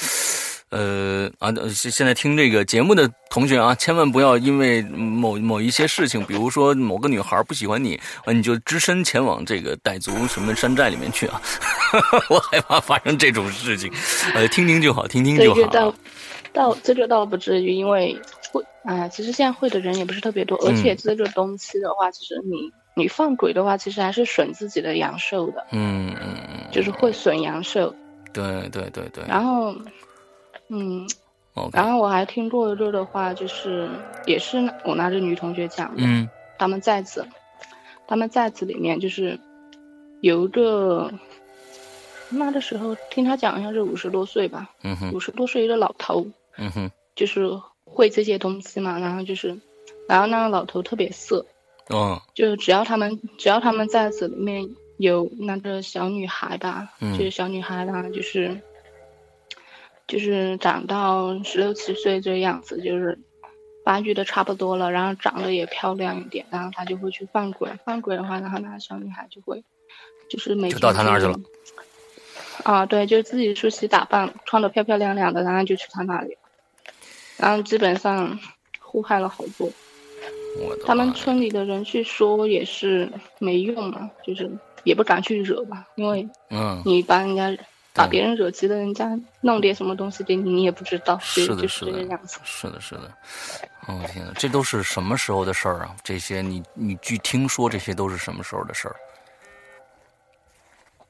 [0.71, 11.41] 呃啊，现现在听这个节目的同学啊，千万不要因为某某一些事情，比如说某个女孩不喜欢你，啊，你就只身前往这个傣族什么山寨里面去啊。
[12.31, 13.93] 我害怕发生这种事情，
[14.35, 15.57] 呃，听听就好，听听就好。
[15.57, 15.95] 这个倒
[16.53, 18.17] 倒这个倒不至于，因为
[18.53, 27.95] 会啊、其实现在会的人也不是特别多，而且这个东西的话，其实你你放鬼的话，其实还是损自己的阳寿的，嗯嗯嗯，就是会损阳寿。
[28.33, 29.25] 对对对对。
[29.27, 29.75] 然后，
[30.71, 31.07] 嗯
[31.73, 33.91] 然后我还听过一个的话，就是
[34.25, 36.27] 也是我那个女同学讲的，嗯
[36.59, 37.27] 他们寨子，
[38.07, 39.39] 他们寨子里面就是
[40.21, 41.13] 有一个，
[42.31, 46.25] 那个时候听他讲好像是五十多岁吧，嗯哼五十多岁一个老头，
[46.57, 47.51] 嗯哼就是
[47.85, 49.59] 会这些东西嘛，然后就是，
[50.09, 51.45] 然后那个老头特别色，
[51.89, 54.67] 哦就只要他们只要他们寨子里面
[54.99, 58.57] 有那个小女孩吧，嗯就是小女孩啦，就是
[60.11, 63.17] 就是长到十六七岁这样子，就是
[63.85, 67.71] 发育的差不多了，然后长得也漂亮一点，然后他就会去犯鬼。
[67.85, 69.63] 犯鬼的话，然后那个小女孩就会，
[70.29, 71.39] 就是每天就到他那儿去了。
[72.65, 76.37] 啊，对，就自己梳洗打扮，穿的漂漂亮亮的，然后就去他那里，
[77.37, 78.41] 然后基本上
[78.81, 79.71] 祸害了好多。
[80.85, 84.51] 他们村里的人去说也是没用嘛，就是
[84.83, 87.57] 也不敢去惹吧，因为嗯，你把人家
[87.93, 92.39] 把别人惹急了，人家弄点什么东西给你，你也不知道，是的，就是这的个样子。
[92.45, 93.13] 是的，是的。
[93.87, 95.97] 哦天呐，这都是什么时候的事儿啊？
[96.05, 98.97] 这些你你据听说，这些都是什么时候的事儿？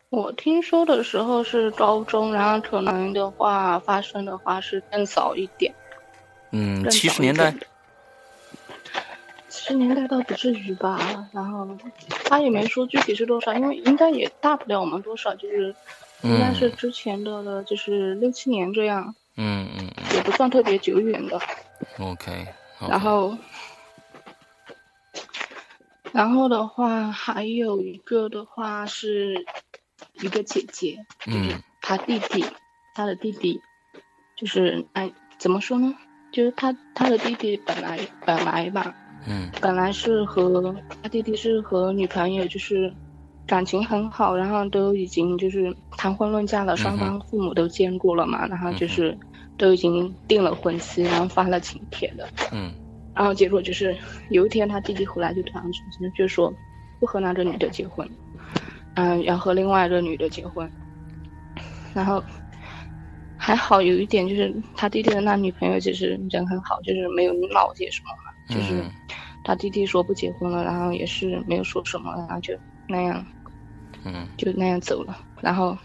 [0.09, 5.73] 我听说的时候是高中，然后可能的话发生的话是更早一点。
[6.53, 7.55] 嗯，七十年代。
[9.49, 11.69] 七十年代倒不至于吧，然后
[12.25, 15.75] 他也没说具体是多少，因为应该也大不了我们多少，就是
[16.22, 19.14] 应该是之前的了，就是六七年这样。
[19.37, 19.90] 嗯嗯。
[20.14, 21.40] 也不算特别久远的。
[21.98, 22.46] OK。
[22.88, 23.37] 然后，
[26.12, 29.46] 然后的话还有一个的话是。
[30.22, 32.44] 一个姐姐，就是他弟弟，
[32.94, 33.59] 他的弟弟，
[34.37, 35.94] 就是哎，怎么说呢？
[36.30, 38.94] 就是他他的弟弟本来本来吧，
[39.26, 42.92] 嗯，本来是和他弟弟是和女朋友就是
[43.46, 49.19] 感情很好，然后都已经就是谈婚论嫁了，双方父母都见过了嘛，然后就是
[49.59, 52.73] 都已经定了婚期，然后发了请帖的，嗯，
[53.13, 53.95] 然后结果就是
[54.31, 56.57] 有一天他弟弟回来就突然说，就说
[56.99, 58.09] 不和那个女的结婚。
[58.95, 60.73] 嗯，要和另外一个女的结婚，
[61.93, 62.25] 然后
[63.37, 68.83] 还好有一点就是他弟弟的那女朋友其实人很好，就是没有闹些什么嘛，就是
[69.45, 72.55] 他弟弟说不结婚了，然后也是没有说什么，然后就
[72.89, 73.27] 那样，
[74.05, 75.19] 嗯，就那样走了。
[75.43, 75.77] 然后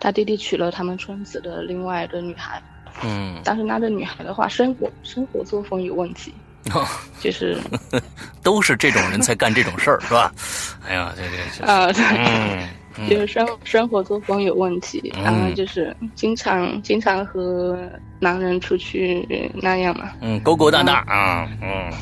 [0.00, 2.60] 他弟弟娶了他们村子的另外一个女孩，
[3.04, 6.32] 嗯，但是那个女孩的话，生活生活作风有问题。
[6.74, 6.84] 哦。
[7.20, 7.58] 就是
[8.42, 10.32] 都是这种人才干这种事儿，是吧？
[10.88, 11.22] 哎呀，这
[11.58, 17.78] 这啊，对，就是生生活作风有问题，然后就是经常经常和
[18.18, 21.92] 男人出去那样嘛，嗯，勾勾搭搭啊，嗯，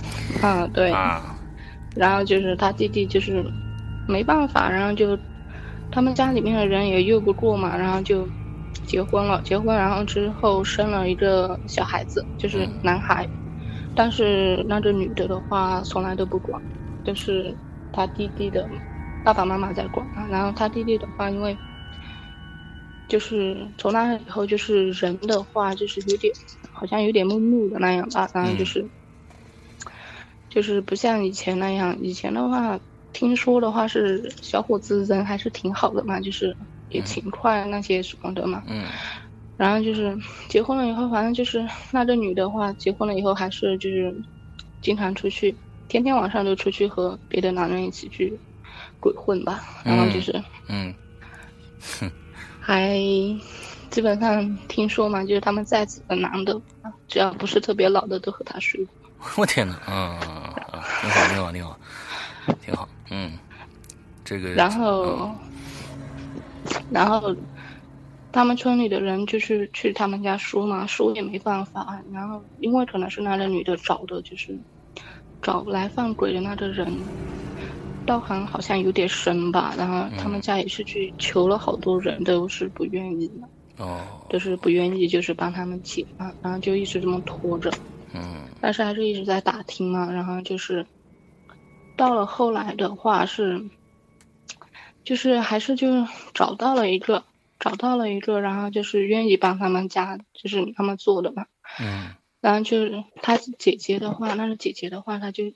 [0.40, 0.90] 啊，对。
[0.92, 1.34] 啊，
[1.96, 3.44] 然后就是他弟弟就是
[4.06, 5.18] 没办法，然后就
[5.90, 8.28] 他们家里面的人也拗不过嘛，然后就
[8.84, 13.28] 结婚了，结婚然后之后生了一个小孩子，就是男孩。
[13.94, 16.62] 但是那个女的的话，从来都不管，
[17.04, 17.56] 就是
[17.90, 18.68] 他弟弟的
[19.24, 20.28] 爸爸妈妈在管啊。
[20.30, 21.56] 然后他弟弟的话，因为
[23.08, 26.32] 就是从那以后，就是人的话，就是有点
[26.70, 28.30] 好像有点木木的那样吧。
[28.32, 28.88] 然后就是，
[30.48, 31.98] 就是不像以前那样。
[32.00, 32.78] 以前的话，
[33.12, 36.56] 听说的话是小伙子人还是挺好的嘛，就是
[36.90, 38.62] 也勤快那些什么的嘛。
[38.66, 38.84] 嗯。
[39.56, 40.16] 然后就是
[40.48, 44.14] 结婚了以后，反正就是那个女的话，结婚了以后还是就是
[44.80, 45.52] 经常出去，
[45.88, 48.38] 天天晚上都出去和别的男人一起去
[49.00, 49.60] 鬼混吧。
[49.84, 50.94] 然后就是嗯，
[52.60, 52.96] 还
[53.90, 56.60] 基本上听说嘛，就是他们在几个男的，
[57.08, 58.94] 只要不是特别老的，都和他睡过。
[59.36, 61.78] 我天哪，嗯嗯嗯，挺好，挺好，挺好，
[62.62, 63.32] 挺好，嗯，
[64.24, 65.30] 这个然后
[66.90, 67.34] 然后。
[68.30, 71.98] 他们村里的人就是去他们家说嘛，说也没办法。
[72.12, 74.56] 然后因为可能是那个女的找的，就是
[75.40, 76.92] 找来放鬼的那个人，
[78.04, 79.74] 道行好像有点深吧。
[79.78, 83.84] 然后他们家也是去求了好多人，都是不愿意的。
[83.84, 86.30] 哦，就是不愿意，就是帮他们解嘛。
[86.42, 87.72] 然后就一直这么拖着。
[88.12, 88.42] 嗯。
[88.60, 90.12] 但是还是一直在打听嘛。
[90.12, 90.84] 然后就是
[91.98, 93.68] 到了后来的话是，
[95.04, 97.24] 就是还是就找到了一个。
[97.60, 101.46] 找到了一个，然后就是愿意帮他们家，就是他们做的嘛。
[101.80, 102.14] 嗯。
[102.40, 105.52] 然后就是他姐姐的话，那个姐姐的话，他就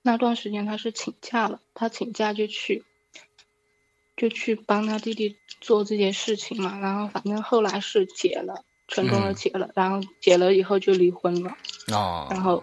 [0.00, 2.84] 那段时间他是请假了，他请假就去，
[4.16, 6.78] 就去帮他弟弟做这件事情嘛。
[6.78, 9.70] 然后反正后来是结了，成功的结了。
[9.74, 11.56] 然后结了以后就离婚了。
[11.92, 12.28] 哦。
[12.30, 12.62] 然后，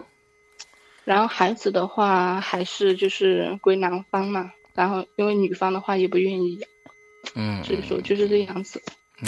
[1.08, 4.52] 然后孩子的话还是就是归男方嘛。
[4.74, 6.68] 然后因为女方的话也不愿意养。
[7.34, 8.80] 嗯，所以说就是这样子。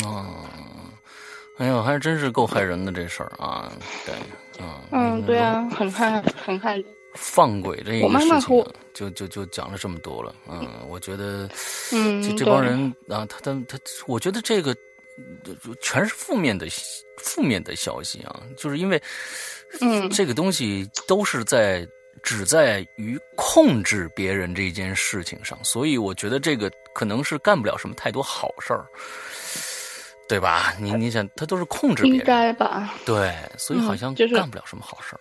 [0.05, 0.45] 哦，
[1.57, 3.73] 哎呦，还真是够害人的这事儿啊！
[4.05, 4.15] 对，
[4.61, 6.85] 嗯，嗯，对啊，很害，很害人。
[7.15, 8.65] 放鬼这一个事情，
[8.95, 10.35] 就就就讲了这么多了。
[10.49, 11.49] 嗯，我觉得，
[11.93, 14.77] 嗯，这这帮人啊，他他他，我觉得这个
[15.81, 16.69] 全是负面的
[17.17, 19.03] 负面的消息啊，就是因为，
[19.81, 21.87] 嗯，这个东西都是在。
[22.23, 28.85] 只在于控制别人这件事情上，所以我觉得这个可能是干不了什么太多好事儿。
[30.29, 30.75] 对吧？
[30.79, 32.93] 你你想，他都是控制别人应，该吧？
[33.07, 35.21] 对，所以好像嗯就是干不了什么好事儿。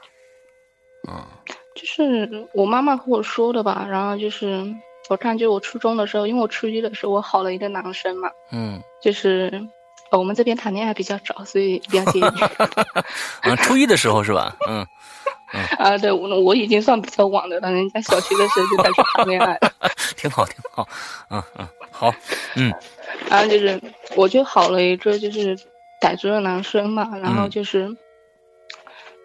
[1.07, 1.25] 嗯
[1.73, 4.61] 就是我妈妈和我说的吧，然后就是
[5.09, 9.61] 我看，就我初中的时候，因为我初一的时候我好了一个男生嘛，嗯，就是、呃
[10.17, 12.23] 我们这边谈恋爱比较早，所以比较介意
[13.41, 14.55] 啊，初一的时候是吧？
[14.67, 14.85] 嗯，
[15.77, 15.97] 啊。
[15.97, 19.71] 对，我我已经算比较晚的了，人家小学的时候就开始谈恋爱了。
[20.17, 20.87] 挺好，挺好。
[21.29, 22.13] 嗯嗯，好，
[22.55, 22.73] 嗯
[23.29, 23.79] 然后就是
[24.15, 25.57] 我就好了一个就是
[26.01, 27.95] 傣族的男生嘛，然后嗯就是，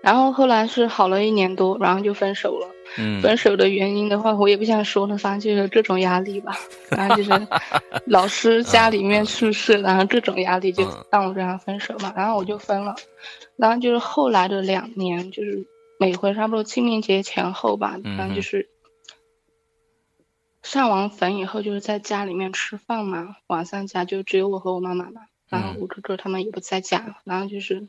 [0.03, 2.68] 然后后来是好了一年多，然后就分手了。
[2.96, 6.57] 嗯分手的原因的话，我也不想说了，反正就是各种压力吧。
[6.90, 7.30] 然后就是
[8.07, 12.12] 老师家里面出事，然后各种压力就嗯让我这样分手嘛。
[12.16, 12.94] 然后我就分了。
[13.57, 15.66] 然后就是后来的两年，就是
[15.98, 18.68] 每回差不多清明节前后吧，然后就是
[20.62, 23.37] 上完坟以后，就是在家里面吃饭嘛。
[23.46, 27.16] 晚上家就只有我和我妈妈嘛，然后嗯我哥哥他们也不在家。
[27.24, 27.87] 然后就是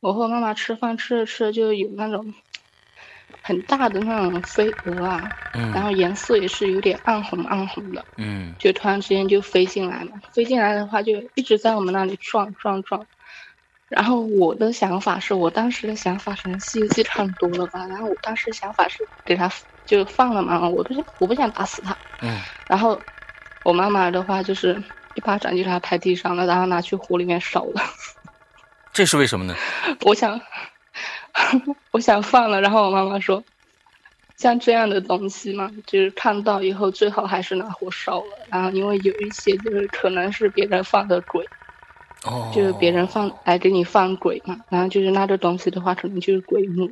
[0.00, 2.34] 我和我妈妈吃饭吃着吃着就有那种
[3.42, 10.12] 很大的那种飞蛾啊，嗯然嗯后颜色也是有点暗红暗红的，嗯就突然之间就飞进来嘛。
[10.32, 13.06] 飞进来的话，就一直在我们那里撞撞撞。
[13.88, 19.48] 然后我的想法是我当时的想法可能《西游记》看多了吧，然后我当时想法是给他
[19.84, 21.96] 就放了嘛，我不想我不想打死他。
[22.20, 22.36] 嗯
[22.68, 23.00] 然后
[23.62, 24.82] 我妈妈的话就是
[25.14, 27.80] 一巴掌就给他拍地上了，然后拿去湖里面烧了。
[28.92, 29.54] 这是为什么呢？
[30.04, 30.40] 我想，
[31.92, 33.42] 我想放了，然后我妈妈说，
[34.36, 38.46] 像这样的东西嘛，就是看到以后最好还是拿火烧了。
[38.50, 41.44] 然后因为有一些就是可能是别人放的鬼，
[42.26, 46.90] 哦，就是别人放来给你放鬼嘛，然后就是那个东西的话，可能就是鬼母。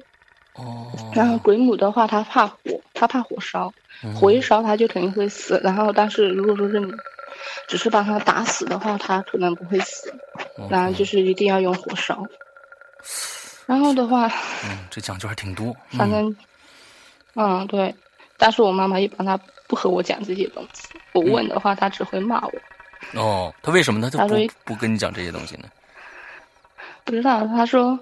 [0.55, 2.57] 哦，然后鬼母的话，它怕火，
[2.93, 3.73] 它怕火烧，
[4.05, 5.61] 嗯火一烧它就肯定会死。
[5.65, 6.93] 然后但是如果说是你
[7.67, 10.11] 只是把它打死的话，它可能不会死。
[10.59, 12.23] 哦然后就是一定要用火烧。
[13.67, 14.27] 然后的话，
[14.65, 15.75] 嗯，这讲究还挺多。
[15.93, 16.37] 嗯反正，
[17.35, 17.95] 嗯，对，
[18.37, 22.53] 但是我妈妈一般她不和我讲这些东西，我问的话，她只会骂我。
[23.21, 24.11] 哦，她为什么呢？
[24.11, 25.69] 她不他说不跟你讲这些东西呢？
[27.05, 27.99] 不知道，她说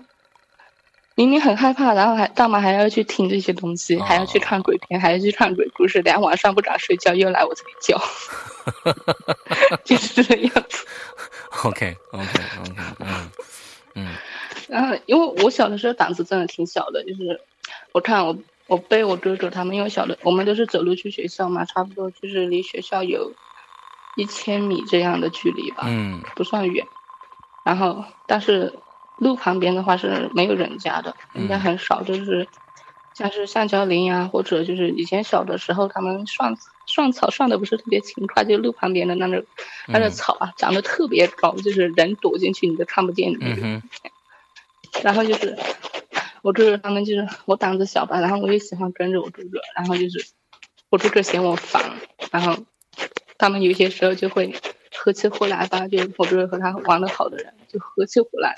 [1.14, 8.03] 明明很害怕，然后还干嘛还要去听这些东西，哦还要去看鬼片，还要去看鬼故事，等下晚上不敢睡觉又来我这里叫，
[9.85, 10.87] 就是这样子。
[11.64, 13.31] OK OK OK，嗯
[13.94, 14.14] 嗯
[14.73, 17.43] 然后，因为我小的时候胆子真的挺小的，就是
[17.93, 23.37] 我看我我背我哥哥他们，因为小的我们都是走路去学校嘛，差不多就是离学校有
[24.15, 26.89] 一千米这样的距离吧，嗯不算远。
[27.63, 28.83] 然后，但是
[29.17, 32.49] 路旁边的话是没有人家的，人家很少，就是
[33.13, 36.57] 像是橡胶林呀、或者就是以前小的时候他们涮
[36.87, 39.45] 涮草涮的不是特别勤快，就路旁边的那种
[39.89, 43.65] 那个嗯草啊，长得特别高，就是人躲进去你都看不见的那种。
[43.65, 44.11] 嗯哼，
[45.03, 45.57] 然后就是
[46.43, 50.25] 我哥哥他们就是我胆子小吧，然后我也喜欢跟着我哥哥，然后就是
[50.91, 51.83] 我哥哥嫌我烦，
[52.31, 52.57] 然后
[53.39, 54.55] 他们有些时候就会
[54.95, 58.55] 合起伙来吧，就我哥哥和他玩的好的人就合起伙来，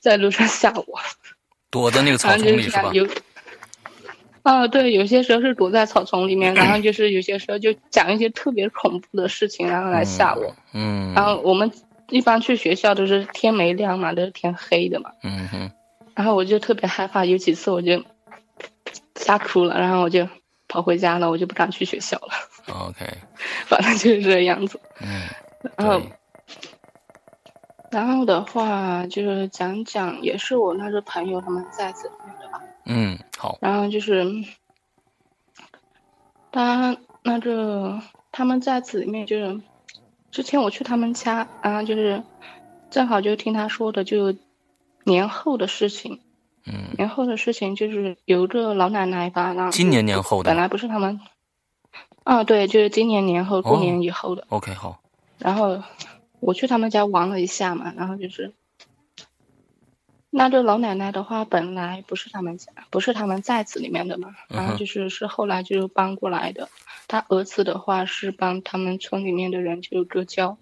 [0.00, 0.98] 在路上吓我，
[1.70, 2.90] 躲在那个草丛里是吧？
[2.92, 3.06] 有。
[4.42, 10.54] 啊，对，有些时候是躲在草丛里面，然后就是有些时候就讲一些特别恐怖的事情，然后来吓我。
[10.72, 11.72] 嗯，然后我们
[12.10, 15.10] 一般去学校都是天没亮嘛，都是天黑的嘛。
[15.24, 15.72] 嗯哼，
[16.16, 18.02] 然后我就特别害怕，有几次我就
[19.14, 20.26] 吓哭了，然后我就
[20.66, 22.32] 跑回家了，我就不敢去学校了
[22.74, 23.06] ，OK，
[23.68, 24.80] 反正就是这样子。
[25.00, 25.20] 嗯，
[25.76, 26.12] 然后对，
[27.90, 32.62] 然后的话就是讲讲，也是我那个朋友他们在这里面的吧。
[32.86, 34.24] 嗯，好，然后就是
[36.50, 38.00] 他那个
[38.32, 39.60] 他们在此里面就是
[40.30, 42.22] 之前我去他们家，然后就是
[42.88, 44.34] 正好就听他说的就
[45.06, 46.20] 年后的事情。
[46.68, 51.20] 嗯，年后的事情就是有一个老奶奶吧，然后今年年后的本来不是他们，
[52.24, 54.44] 啊，对，就是今年年后过哦年以后的。
[54.48, 55.00] OK，好，
[55.38, 55.80] 然后
[56.40, 58.52] 我去他们家玩了一下嘛，然后就是
[60.28, 66.68] 那这老奶奶的话，本来不是他们家，不是他们寨子里面的嘛，然后就是是后来就搬过来的。
[67.06, 70.58] 他儿子的话是帮他们村里面的人就割胶，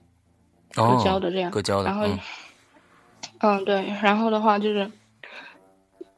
[0.77, 1.51] 哦，割胶的这样。
[1.51, 2.19] 割胶的，然后嗯，
[3.45, 4.91] 嗯，对，然后的话就是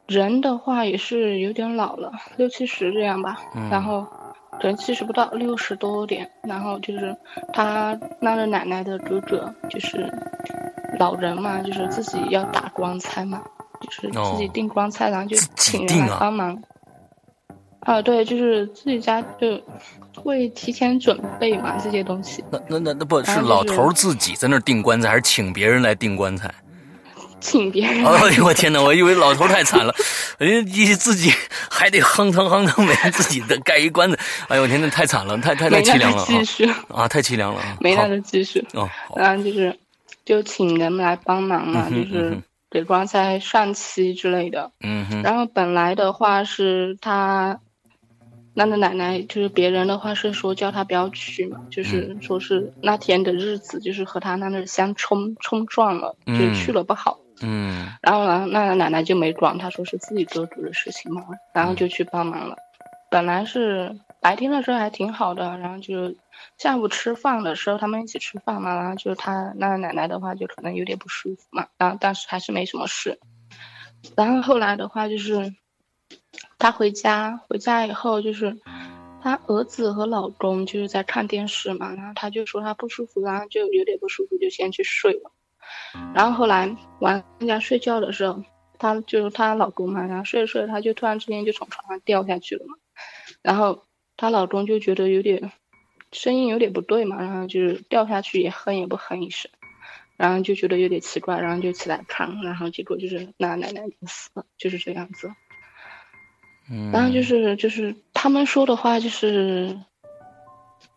[0.07, 4.07] 人的话也是有点老了，六七十这样吧，嗯然后
[4.61, 6.31] 可能七十不到，六十多点。
[6.45, 7.17] 然后就是
[7.53, 10.09] 他拉着奶奶的哥哥，就是
[11.01, 13.43] 老人嘛，就是自己要打棺材嘛，
[13.81, 16.57] 就是自己哦订棺材，然后就请人帮忙。
[17.81, 19.61] 啊，对，就是自己家就
[20.15, 22.45] 会提前准备嘛这些东西。
[22.53, 26.55] 那那那那不是老头儿自己在那儿订棺材，还是请别人来订棺材？
[27.47, 28.83] 请别人 哎呦我天哪！
[28.83, 29.95] 我以为老头太惨了，
[30.39, 31.33] 人家一自己
[31.71, 34.19] 还得哼腾哼腾，每人自己的盖一棺子。
[34.49, 37.05] 哎呦我天，那太惨了，太太太凄凉了技术，啊！
[37.05, 37.77] 啊，太凄凉了啊！
[37.81, 38.61] 没那好个技术。
[38.73, 39.79] 哦，然后就是
[40.25, 42.37] 就请人们来帮忙嘛，嗯就是
[42.69, 44.73] 给棺材上漆之类的。
[44.81, 47.61] 嗯哼，然后本来的话是他
[48.55, 57.19] 那个奶奶，就是别人的话是说叫他不要去嘛，就是嗯说是那天的日子就是和他那那相冲冲撞了，就嗯去了不好。
[57.21, 61.23] 嗯嗯然后呢，那个奶奶就没管，她说是自己做主的事情嘛，
[61.53, 62.57] 然后就去帮忙了。
[63.09, 66.15] 本来是白天的时候还挺好的，然后就
[66.59, 73.19] 下午吃饭的时候他们一起吃饭嘛，然后就他那个奶奶的话就可能有点不舒服嘛，然后但是还是没什么事。
[74.17, 75.55] 然后后来的话就是，
[76.59, 78.57] 他回家回家以后就是，
[79.23, 85.31] 他儿子和老公就是在看电视嘛，然后他就说他不舒服，然后就有点不舒服，就先去睡了。
[86.15, 88.43] 然后后来晚上家睡觉的时候，
[88.79, 92.75] 她就是她老公嘛，然后睡着睡着，她就突然之间就从床上掉下去了嘛。
[93.43, 93.85] 然后
[94.17, 95.53] 她老公就觉得有点
[96.13, 99.51] 声音有点不对嘛，然后就是掉下去也哼也不哼一声，
[100.17, 105.31] 然后就觉得有点奇怪，然后就起来看，然后结果就是那奶奶已经死了，就是这样子。
[106.71, 109.79] 嗯，然后就是就是他们说的话就是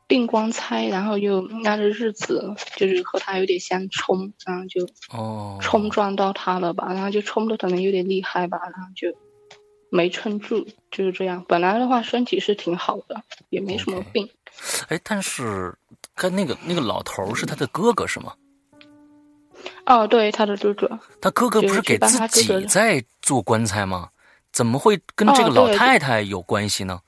[0.10, 4.86] 订光猜，然后又那个日子就是和他有点相冲，然后就
[5.18, 9.16] 哦，冲撞到他了吧，然后就冲的可能有点厉害吧，然后就
[9.90, 11.46] 没撑住，就是这样。
[11.48, 14.28] 本来的话身体是挺好的，也没什么病。
[14.90, 15.74] 哎，但是
[16.16, 18.34] 跟那个那个老头儿是他的哥哥是吗？
[19.86, 24.10] 哦，对，他的哥哥，他哥哥不是给自己在做棺材吗？
[24.52, 27.02] 怎么会跟这个老太太有关系呢？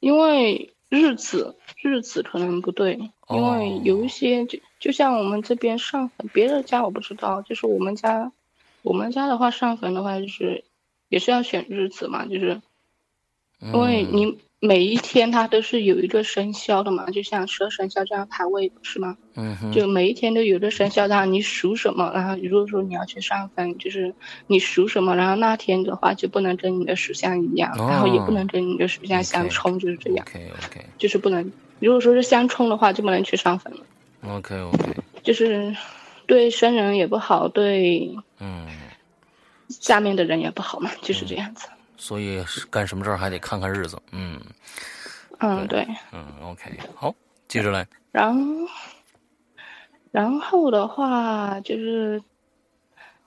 [0.00, 2.94] 因为日子日子可能不对，
[3.28, 8.32] 因为哦有一些就就像我们这边上坟，别的家我不知道，就是我们家，
[8.82, 10.64] 我们家的话上坟的话就是
[11.08, 12.62] 也是要选日子嘛，就是
[13.72, 14.08] 因为嗯。
[14.12, 19.16] 你每一天它都是有一个生肖的嘛，就像十二生肖这样排位不是吗？
[19.36, 24.12] 嗯哼，就每一天都有一个生肖，然后你属什么，然后如果说你要去上坟，就是
[24.48, 31.52] 你属什么，然后那天的话就不能跟你的属相一样，然后也不能跟你的属相相冲，就是这样，OK OK 就是不能。
[31.78, 33.80] 如果说是相冲的话，就不能去上坟了
[34.26, 35.76] ，OK OK， 就是
[36.26, 38.66] 对生人也不好，对嗯，
[39.68, 41.68] 下面的人也不好嘛，就是这样子。
[41.98, 44.00] 所以是干什么事儿还得看看日子。
[44.12, 44.40] 嗯
[45.40, 45.86] 嗯，对。
[46.12, 47.14] 嗯，OK，好，
[47.46, 47.86] 接着来。
[48.10, 48.40] 然后，
[50.10, 52.22] 然后的话就是，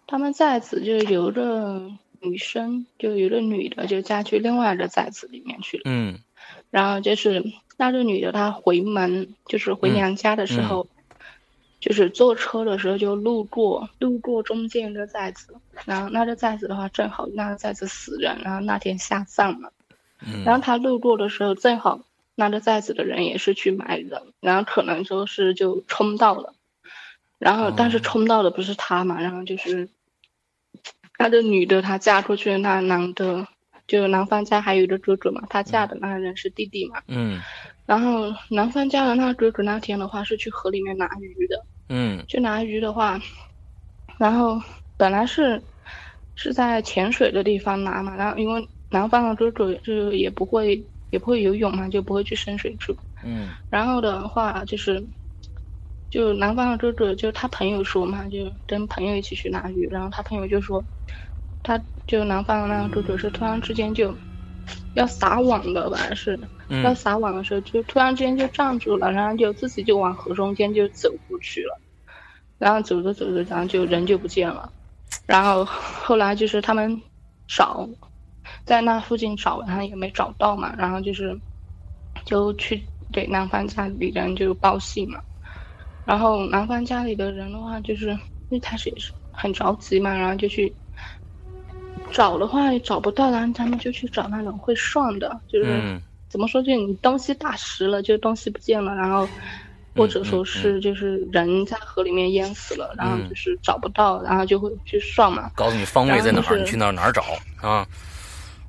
[0.08, 5.84] 他们寨子就有一个女生，就有一个女的就嫁去另外一个寨子里面去了。
[5.86, 6.20] 嗯
[6.72, 7.44] 然后就是
[7.78, 10.88] 那个女的，她回门就是回嗯娘家的时候，
[11.82, 15.54] 就是坐车的时候就路过路过中间一个寨子，
[15.86, 19.70] 然后那个寨子的话正好那个寨子死人，然后那天下葬嘛。
[20.24, 22.02] 嗯，然后他路过的时候，正好
[22.36, 26.54] 那个寨子的人也是去买人，然后可能就是就冲到了，
[27.40, 28.02] 然后但是哦。
[28.02, 29.90] 冲到的不是他嘛，然后就是
[31.18, 33.48] 那个女的她嫁出去，那男的
[33.88, 37.42] 就男方家还有一个哥哥嘛，她嫁的那个人是弟弟嘛，嗯。
[37.88, 42.26] 然后男方家的那个哥哥那天的话是去河里面拿鱼的，嗯。
[42.28, 43.20] 去拿鱼的话，
[44.18, 44.62] 然后
[44.96, 45.62] 本来是
[46.36, 52.96] 是在潜水的地方拿嘛，然后因为南方的哥哥就也不会也不会游泳嘛，就不会去深水处。
[53.22, 53.50] 嗯。
[53.70, 55.10] 然后的话就是，
[56.10, 60.86] 就南方的哥哥就他朋友说嘛，就跟朋友一起去拿鱼，然后他朋友就说，
[61.62, 64.18] 他就南方的那个哥哥是突然之间就
[64.94, 66.40] 要撒网的吧，是
[66.70, 71.81] 要嗯撒网的时候就突然之间就站住了，然后就自己就往河中间就走过去了，
[72.62, 74.72] 然后走着走着，然后就人就不见了，
[75.26, 77.02] 然后后来就是他们
[77.48, 77.90] 找，
[78.66, 81.36] 在那附近找，然后也没找到嘛，然后就是
[82.24, 85.20] 就去给男方家里人就报信嘛，
[86.06, 88.16] 然后男方家里的人的话就是
[88.50, 90.72] 一开始也是很着急嘛，然后就去。
[92.12, 99.26] 找的话也找不到，然后他们就去找那种会算的，就是嗯怎么说，就你东西打湿了，就东西不见了，然后
[99.96, 105.52] 或者说是就是人在河里面淹死了，然后就是找不到，然后就会去算嘛。
[105.56, 107.24] 告诉你方位在哪儿，就是你去那儿哪儿找
[107.62, 107.88] 啊？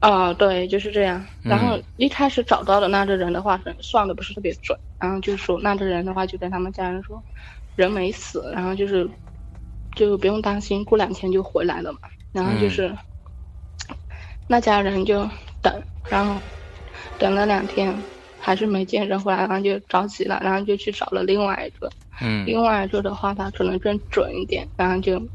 [0.00, 1.24] 啊、对，就是这样。
[1.42, 7.22] 然后嗯一开始找到的那个人的话，算的不是特别准，然后就说那个人的话就跟他们家人说，
[7.76, 9.08] 人没死，然后就是
[9.94, 12.00] 就不用担心，过两天就回来了嘛。
[12.32, 12.92] 然后就是、
[14.48, 15.28] 那家人就
[15.60, 16.40] 等，然后
[17.18, 17.96] 等了两天
[18.42, 21.88] 还是没见人回来，然后就着急了，然后就去找了另外一个。
[22.20, 25.28] 嗯另外一个的话，他可能更准一点，然后就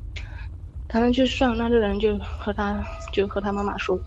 [0.88, 3.98] 他们去算，那个人就和他就和他妈妈说，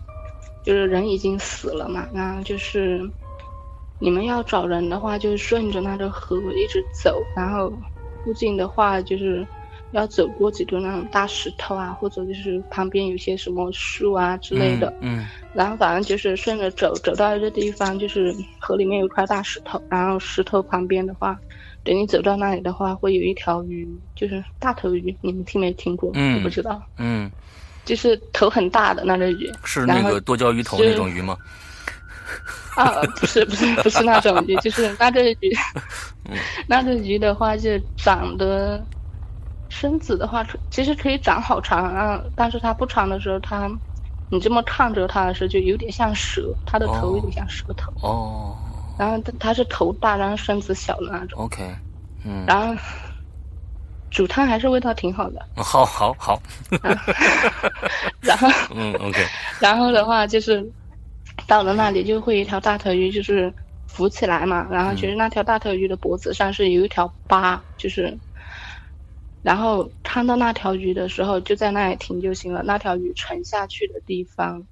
[0.63, 3.01] 就是人已经死了嘛，然后就是
[3.99, 7.71] 你们要找人的话，就顺着那个河一直走，然后
[8.23, 9.45] 附近的话就是
[9.91, 21.37] 要走过几堆那种大石头啊，或者就是旁边有些什么树啊之类的，嗯然后反正就是顺着走，走到一个地方，就是河里面有一块大石头，然后石头旁边的话，
[21.83, 26.11] 等你走到那里的话，会有一条鱼，就是大头鱼，你们听没听过？
[26.13, 27.29] 嗯我不知道，嗯，
[27.83, 29.51] 就是头很大的那个鱼。
[29.65, 31.37] 是那个多焦鱼头就那种鱼吗？
[32.77, 35.53] 啊，不是不是不是那种鱼，就是那个鱼
[36.65, 38.81] 那个鱼的话就长得
[39.71, 43.71] 身子的话，其实可以长好长啊，但是它不长的时候，它
[44.29, 48.57] 你这么看着它的时候，就有点像蛇，它的头有点像蛇头，哦。
[48.99, 51.73] 然后它它是头大，然后身子小的那种，，OK，
[52.25, 52.75] 嗯，然后
[54.11, 56.39] 煮汤还是味道挺好的，好好好，
[58.19, 59.25] 然后嗯，OK，
[59.61, 60.69] 然后的话就是
[61.47, 63.51] 到了那里就会一条大头鱼，就是
[63.87, 64.67] 浮起来嘛。
[64.69, 68.15] 然后其实那条大头鱼的脖子上是有一条疤，就是，
[69.43, 72.61] 然后看到那条鱼的时候就在那里停就行了。
[72.63, 74.63] 那条鱼沉下去的地方，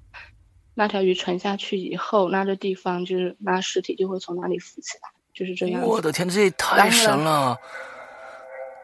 [0.76, 5.88] 那条鱼沉下去以后，那个地方就是那尸体就会从那里浮起来，就是这样子。
[5.88, 7.58] 我的天，这也太神了！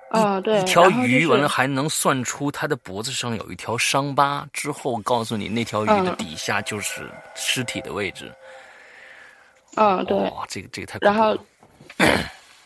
[0.10, 8.32] 嗯，对，一条鱼是完了还能算出它的脖子上有一条伤疤，之后告诉你那条鱼的嗯底下就是尸体的位置。
[9.76, 10.18] 嗯，对。
[10.18, 11.38] 哇，这个这个太恐然后。，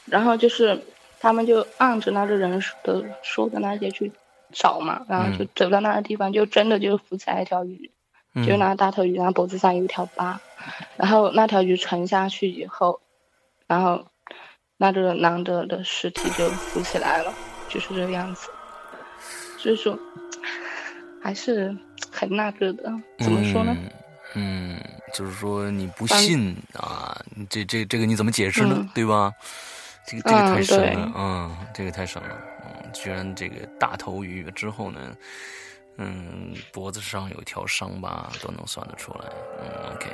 [0.05, 0.79] 然后就是
[1.19, 4.11] 他们就按着那个人的说的那些去
[4.51, 7.91] 找嘛，然后就走到那个地方，就真的就浮起来一条鱼，
[8.33, 10.39] 嗯就那个大头鱼，然后脖子上有一条疤，
[10.95, 13.01] 然后那条鱼沉下去以后，
[13.67, 14.05] 然后
[14.77, 17.33] 那个男的的尸体就浮起来了，
[17.67, 18.49] 就是这个样子，
[19.57, 19.99] 所以说
[21.21, 21.75] 还是
[22.11, 23.75] 很那个的，怎么说呢？
[24.35, 24.81] 嗯，嗯，
[25.13, 28.75] 就是说你不信啊，这这这个你怎么解释呢？
[28.79, 29.33] 嗯对吧？
[30.09, 35.15] 这个这个太神了，嗯，这个太神了，嗯，居然这个大头鱼之后呢，
[35.97, 39.25] 嗯，脖子上有一条伤疤都能算得出来，
[39.61, 40.09] 嗯，OK，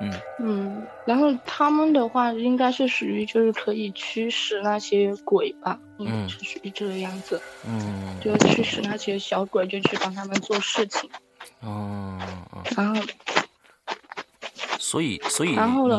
[0.00, 0.12] 嗯。
[0.38, 6.28] 嗯，然后他们的话应该是属于就是可以驱使那些鬼吧，嗯。
[6.28, 11.10] 是属于这个样子，嗯，就驱使那些小鬼就去帮他们做事情，
[11.60, 12.20] 哦
[12.52, 13.02] 哦，然后
[14.78, 15.50] 所以所以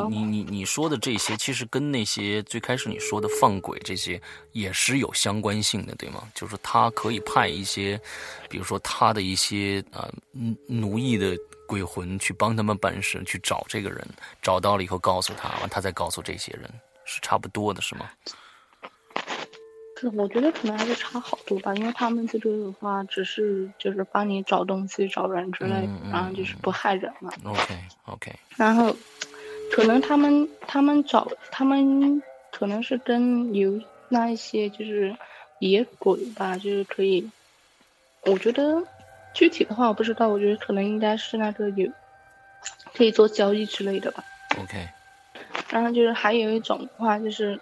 [0.10, 4.22] 你你你你说的这些，其实跟那些最开始你说的放鬼这些
[4.52, 6.24] 也是有相关性的，对吗？
[6.34, 8.00] 就是他可以派一些，
[8.50, 14.08] 比如说他的一些啊、奴奴役的鬼魂去帮他们办事，去找这个人，
[14.42, 16.70] 找到了以后告诉他，完他再告诉这些人，
[17.06, 18.10] 是差不多的，是吗？
[20.00, 28.96] 是我觉得可能还是差好多吧，因为他们这个的话只是就是帮你找东西、找人之类的，嗯嗯然后就是不害人嘛，OK OK，然后
[29.72, 32.22] 可能他们他们找他们
[32.52, 35.16] 可能是跟有那一些就是
[35.60, 37.30] 野鬼吧，就是可以，
[38.22, 38.84] 我觉得
[39.34, 41.90] 具体的话我不知道，我觉得可能应该是那个有
[42.94, 44.24] 可以做交易之类的吧。
[44.60, 44.88] OK，
[45.70, 47.60] 然后就是还有一种的话就是，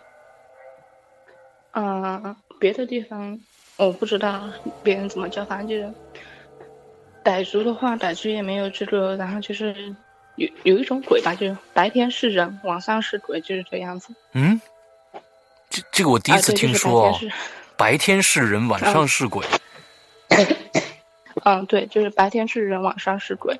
[1.75, 3.39] 嗯、别的地方
[3.77, 4.49] 我不知道
[4.81, 5.93] 别人怎么叫，反正就是
[7.23, 9.95] 傣族的话，傣族也没有这个，然后就是
[10.35, 14.13] 有有一种鬼吧，就是白天是人，晚上是鬼，就是这样子。
[14.33, 14.61] 嗯，
[15.69, 17.19] 这这个我第一次听说，哦
[17.77, 19.45] 白天是白天是人，晚上是鬼。
[21.43, 23.59] 嗯，对，就是白天是人，晚上是鬼。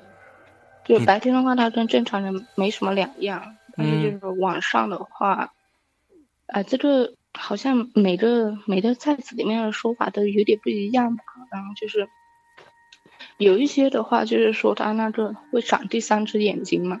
[0.86, 5.52] 就嗯白天的话，他跟正常人没什么两样，但是嗯就是晚上的话，
[6.46, 11.22] 啊、这个好像每个每个寨子里面的说法都有点不一样吧。
[11.50, 12.08] 然后就是
[13.36, 17.00] 有一些的话，就是说他那个会长第三只眼睛嘛，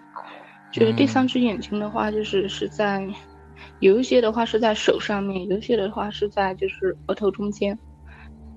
[0.72, 3.08] 就是第三只眼睛的话，就是是在
[3.78, 7.78] 有一些的话是在手上面，有一些的话是在就是额头中间、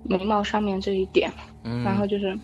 [0.04, 1.32] 眉毛上面这一点。
[1.64, 2.38] 嗯，然后就是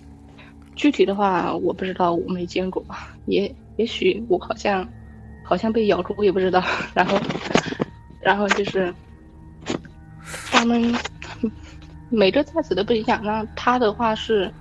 [0.75, 2.85] 具体的话，我不知道，我没见过，
[3.25, 4.89] 也也许我好像
[5.43, 6.63] 好像被咬过，我也不知道。
[6.95, 7.17] 然后，
[8.21, 8.93] 然后就是
[10.51, 10.93] 他们
[12.07, 13.23] 每个菜子都不一样。
[13.23, 14.53] 那它的话是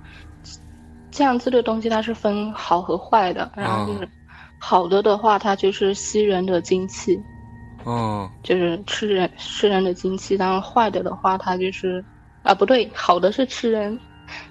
[1.11, 3.51] 这样子的东西，它是分好和坏的。
[3.55, 4.09] 然后就是
[4.57, 7.25] 好的的话，它就是吸人的精气，
[7.85, 12.05] 嗯就是吃人吃人的精气，然后坏的的话，它就是
[12.41, 13.99] 啊不对，好的是吃人，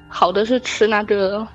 [0.06, 1.46] 好的是吃那个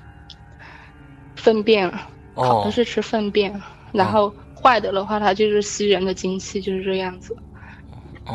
[1.34, 1.90] 粪便，
[2.34, 3.62] 好哦的是吃粪便，
[3.92, 7.34] 然后坏的的话，它就是吸人的精气，就是这样子。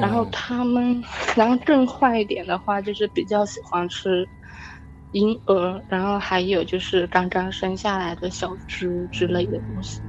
[0.01, 1.03] 然后哦他们，
[1.35, 4.27] 然后更坏一点的话，就是比较喜欢吃
[5.11, 10.01] 婴儿，然后还有就是刚刚生下来的小猪之类的东西。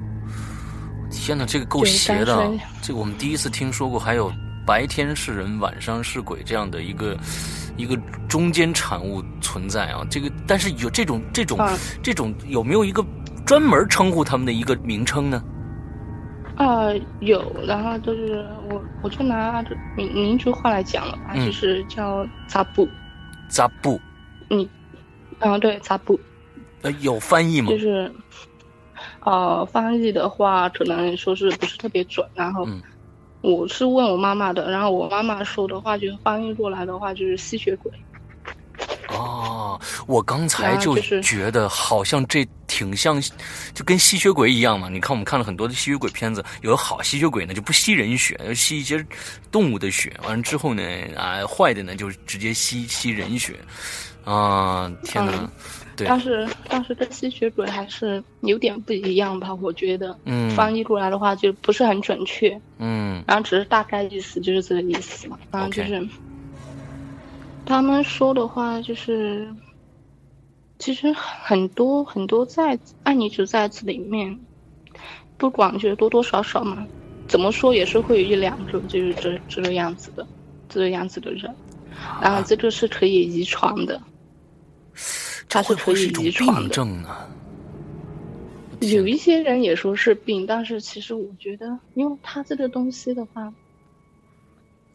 [1.10, 2.50] 天哪，这个够邪的！
[2.82, 4.32] 这个我们第一次听说过，还有
[4.66, 7.16] 白天是人，晚上是鬼这样的一个
[7.76, 7.96] 一个
[8.28, 10.04] 中间产物存在啊。
[10.10, 13.04] 这个，但是有这种这种、嗯这种有没有一个
[13.44, 15.42] 专门称呼他们的一个名称呢？
[16.56, 16.88] 啊、
[17.20, 22.88] 有，然后就是我，我就拿这民民族话来讲了吧，嗯就是叫扎布，
[23.48, 24.00] 扎布，
[24.48, 24.68] 你，
[25.38, 26.18] 啊、对，扎布，
[26.80, 27.78] 呃，有翻译吗就？
[27.78, 28.10] 是，
[29.20, 32.82] 呃，翻译的话可能说是不是特别准，然后嗯
[33.42, 37.92] 我是问我妈妈的，然后我妈妈说的话，就是翻译过来的话就是吸血鬼。
[39.08, 43.20] 哦，我刚才就觉得好像这挺像，
[43.74, 44.88] 就跟吸血鬼一样嘛。
[44.88, 49.04] 你看我们看了很多的吸血鬼片子，有的好吸血鬼呢就不吸人血，吸一些
[49.50, 50.82] 动物的血，完了之后呢，
[51.16, 53.54] 啊，坏的呢就直接吸吸人血。
[54.24, 55.32] 啊，天哪！
[55.36, 55.50] 嗯
[55.96, 60.18] 对，但是但是跟吸血鬼还是有点不一样吧，我觉得。
[60.24, 65.38] 嗯翻译过来的话就不是很准确，嗯然后只是大概意思就是这个意思嘛。
[65.52, 66.06] 然后就是
[67.66, 69.52] 他们说的话就是，
[70.78, 74.38] 其实很多很多在爱你只在此里面，
[75.36, 76.86] 不管就是多多少少嘛，
[77.26, 80.26] 怎么说也是会有一两个就是这这个样子的，
[80.68, 81.54] 这个样子的人，
[82.22, 84.00] 然后这个是可以遗传的，
[85.48, 86.68] 它是可以遗传的。
[86.68, 87.08] 症呢？
[88.80, 93.52] 有一些人也说是病，但是其实我觉得，因为他这个东西的话，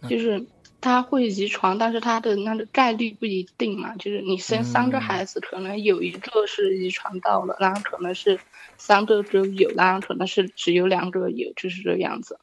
[0.07, 0.45] 就是
[0.82, 3.95] 它会遗传，但是它的那个概率不一定嘛。
[3.95, 8.39] 就是你生三个孩子，可能有一个是遗传到了，然后可能是
[8.77, 12.39] 三个都有，然后可能是只有两个有，就是这样子。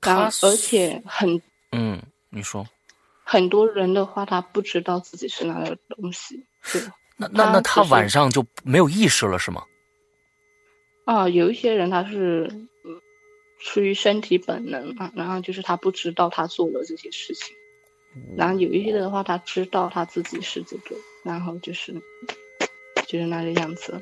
[0.00, 1.40] 然后而且很
[1.72, 2.66] 嗯，你说，
[3.22, 6.80] 很多人的话，他不知道自己是那个东西，对。
[7.18, 9.64] 那那那他晚上就没有意识了是吗？
[11.06, 12.46] 啊，有一些人他是
[12.84, 13.00] 嗯
[13.58, 17.56] 出于身体本能啊，然后就是他不知道他做了这些事情，
[18.36, 21.92] 然后有一些的话他知道他自己是这个，然后就是
[23.06, 24.00] 就是那个样子。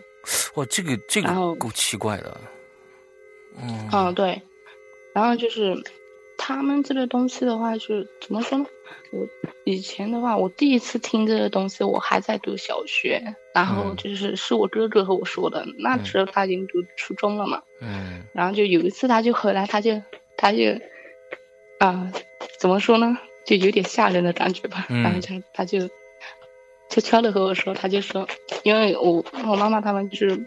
[0.54, 2.40] 哇，这个这个够奇怪的。
[3.56, 4.42] 嗯嗯，对，
[5.14, 5.76] 然后就是
[6.36, 8.66] 他们这个东西的话，就是怎么说呢？
[9.12, 9.26] 我
[9.64, 13.22] 以前的话，我第一次听这个东西，我还在读小学，
[13.54, 17.62] 然后嗯就是是我哥哥和我说的，那时候他已经读初中了嘛。
[17.80, 20.02] 嗯然后就有一次他就回来，他就
[20.36, 20.58] 他就
[21.78, 22.12] 啊、
[22.58, 24.86] 怎么说呢，就有点吓人的感觉吧。
[24.88, 25.88] 嗯然后他他就
[26.88, 28.28] 悄悄的和我说，他就说，
[28.62, 30.46] 因为我我妈妈他们就是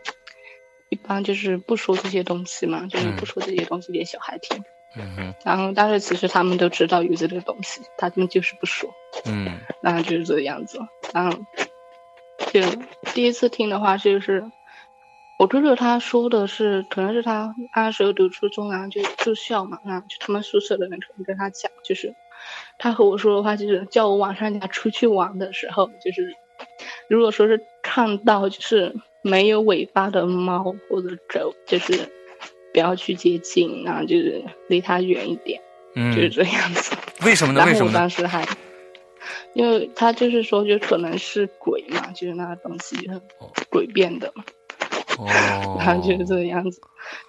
[0.90, 4.64] 一般就是不说这些东西嘛，就是不说这些东西给小孩听。
[4.96, 8.90] 嗯哼然后但是其实他们都知道有这个东西，他们就是不说。
[9.26, 10.80] 嗯然后就是这个样子。
[11.14, 11.38] 然后
[12.52, 12.62] 就
[13.14, 14.50] 第一次听的话，就是
[15.38, 22.16] 我哥哥他说的是，可能是他那时候读初中然后，就住校嘛，然后就他们宿舍的人可能跟他讲，就是
[22.78, 26.36] 他和我说的话，就是叫我晚上家出去玩的时候，就是
[27.08, 32.10] 如果说是看到就是没有尾巴的猫或者狗，就是
[32.74, 35.62] 不要去接近，然后就是离它远一点，
[35.96, 36.96] 就是嗯，这样子。
[37.26, 37.66] 为什么呢？
[37.66, 37.98] 为什么呢？
[37.98, 38.48] 当时还，
[39.54, 43.22] 因为他就是说，就可能是鬼嘛，就是那个东西就是
[43.70, 44.44] 鬼变的嘛，
[45.18, 46.80] 哦， 然后就是这个样子。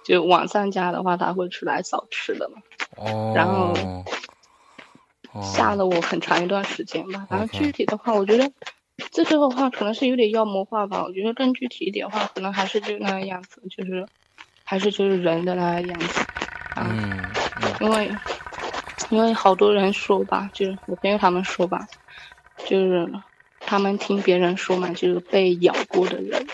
[0.05, 2.61] 就晚上家的话，他会出来找吃的嘛，
[2.97, 4.05] 哦，然后哦
[5.41, 7.25] 吓了我很长一段时间吧。
[7.29, 8.51] 然后具体的话，我觉得
[9.11, 11.03] 这个的话可能是有点妖魔化吧。
[11.03, 14.07] 我觉得更具体一点的话，可能还是就那个样子，就是
[14.63, 16.25] 还是就是人的那个样子。
[16.73, 18.17] 啊，嗯嗯因为
[19.09, 21.87] 因为好多人说吧，就是我朋友他们说吧，
[22.67, 23.09] 就是
[23.59, 26.47] 他们听别人说嘛，就是被咬过的人，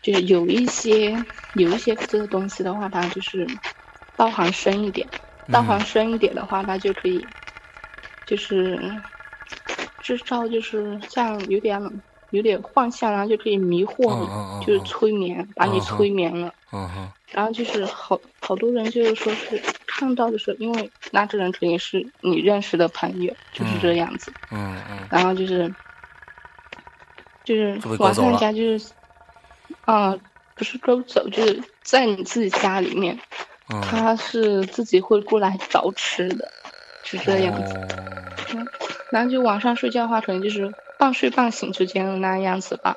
[0.00, 3.46] 就是有一些有一些这个东西的话，它就是
[4.16, 5.08] 道行深一点，
[5.50, 7.28] 道行深一点的话，它就可以
[8.32, 8.80] 就是
[10.00, 11.78] 制造就是像有点
[12.30, 16.54] 有点幻象，然后就可以迷惑你，嗯嗯嗯就是催眠，把你催眠了。
[16.72, 24.32] 嗯哼然后就是好好多人就是说是看到的时候，因为那这人肯定是你认识的朋友，就是这样子。
[24.50, 25.74] 嗯嗯然后就是
[27.44, 28.92] 就是晚上家就是，
[29.84, 30.18] 啊、
[30.54, 33.18] 不是勾走，就是在你自己家里面，
[33.74, 36.50] 嗯，他是自己会过来找吃的，
[37.02, 37.74] 是这样子。
[37.74, 38.21] 哦
[39.12, 42.96] 然后就晚上睡觉的话，可能就是半睡半醒之间的那样子吧。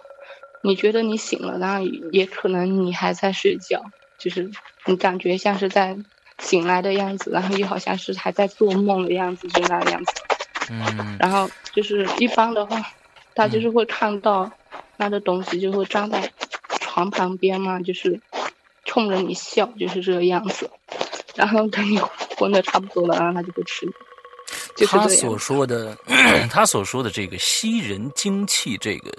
[0.62, 3.84] 你觉得你醒了，然后也可能你还在睡觉，
[4.18, 4.50] 就是
[4.86, 5.98] 你感觉像是在
[6.40, 10.14] 醒来的样子，然后又好像是还在做梦的样子，就那样子。
[10.72, 12.82] 嗯 然后就是一般的话，
[13.36, 14.50] 他就是会看到
[14.98, 16.32] 那个东西就会站在
[16.80, 18.22] 床旁边嘛，就是
[18.86, 20.70] 冲着你笑，就是这个样子。
[21.36, 22.00] 然后等你
[22.40, 23.92] 昏的差不多了，然后他就会吃你。
[24.76, 25.38] 就是他所。
[25.38, 25.98] 说的，
[26.52, 29.12] 他所说的这个吸人精气，这个，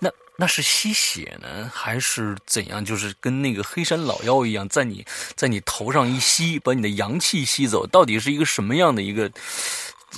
[0.00, 2.84] 那那是吸血呢，还是怎样？
[2.84, 9.30] 就是跟那个黑山老妖一样，在你在你头上一吸，把你的阳气吸走，到底是一个什么样的一个？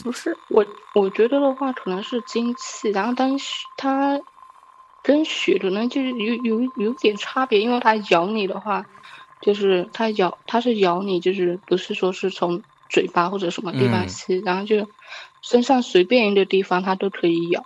[0.02, 0.64] 不是我，
[0.94, 4.20] 我觉得的话可能是精气，然后但是它
[5.02, 8.84] 跟血可能就是有有有点差别，因为它咬你的话，
[9.40, 14.88] 就是它咬它是咬你，就是不是说是从嘴巴或者什么地方嗯吸，然后就
[15.42, 17.64] 身上随便一个地方它都可以咬，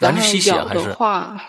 [0.00, 1.42] 然后咬的话。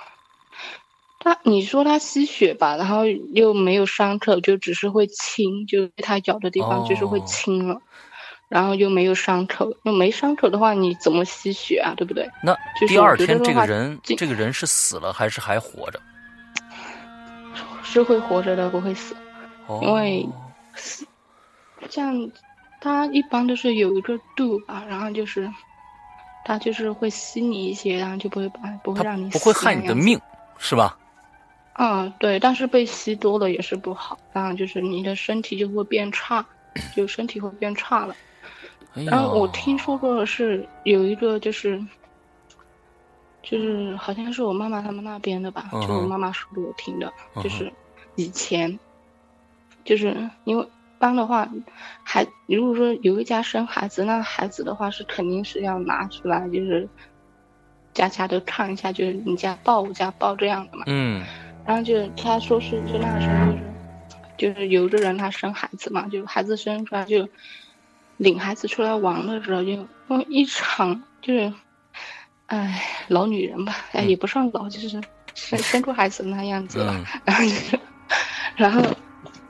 [1.19, 7.81] 它，你说它吸血吧，然后又没有伤口，就只是会青，就它咬的地方就是会哦青了。
[8.47, 11.95] 然后又没有伤口，又没伤口的话，你怎么吸血啊？
[11.97, 12.29] 对不对？
[12.43, 15.99] 那就是第二天这个人这这个人是死了还是还活着？
[17.81, 19.15] 是会活着的，不会死。
[19.65, 20.29] 哦，因为
[21.89, 22.13] 这样，
[22.85, 25.51] 它一般都是有一个度吧，然后就是，
[26.45, 29.51] 它就是会吸你一些，然后就不会把不会让你不会。
[29.53, 30.21] 害你的命，
[30.59, 30.95] 是吧？
[31.79, 36.45] 嗯，对，但是被吸多了也是不好，然后就是你的身体就会变差，
[36.95, 38.15] 就身体会变差了。
[38.93, 41.83] 哎然后我听说过的是有一个就是，
[43.41, 47.11] 就是好像是我妈妈他们那边的吧，就我妈妈说给我听的，
[47.43, 47.73] 就是
[48.15, 48.77] 以前，
[49.83, 50.67] 就是因为一
[51.05, 51.47] 般的话，
[52.03, 56.89] 孩如果说有一家生孩子，那孩子的话是肯定是要拿出来，就是
[57.93, 60.83] 家家都看一下，就是你家抱我家抱这样的嘛。
[60.87, 61.23] 嗯。
[61.63, 63.53] 然后就他说是就那时候
[64.35, 67.29] 就是就是有的人他生孩子嘛，就孩子生出来就
[68.17, 69.87] 领孩子出来玩的时候就
[70.27, 71.53] 一场就是，
[72.47, 74.09] 哎老女人吧，哎嗯。
[74.09, 75.03] 也不算老，就是生
[75.59, 77.05] 生出孩子那样子吧，嗯。
[77.25, 77.79] 然后就是
[78.55, 78.81] 然后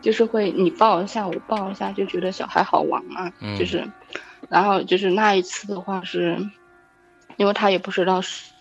[0.06, 3.84] 就是会你抱一下我抱一下，就觉得小孩好玩嘛，嗯就是
[4.50, 6.38] 然后就是那一次的话是，
[7.38, 8.52] 因为他也不知道是，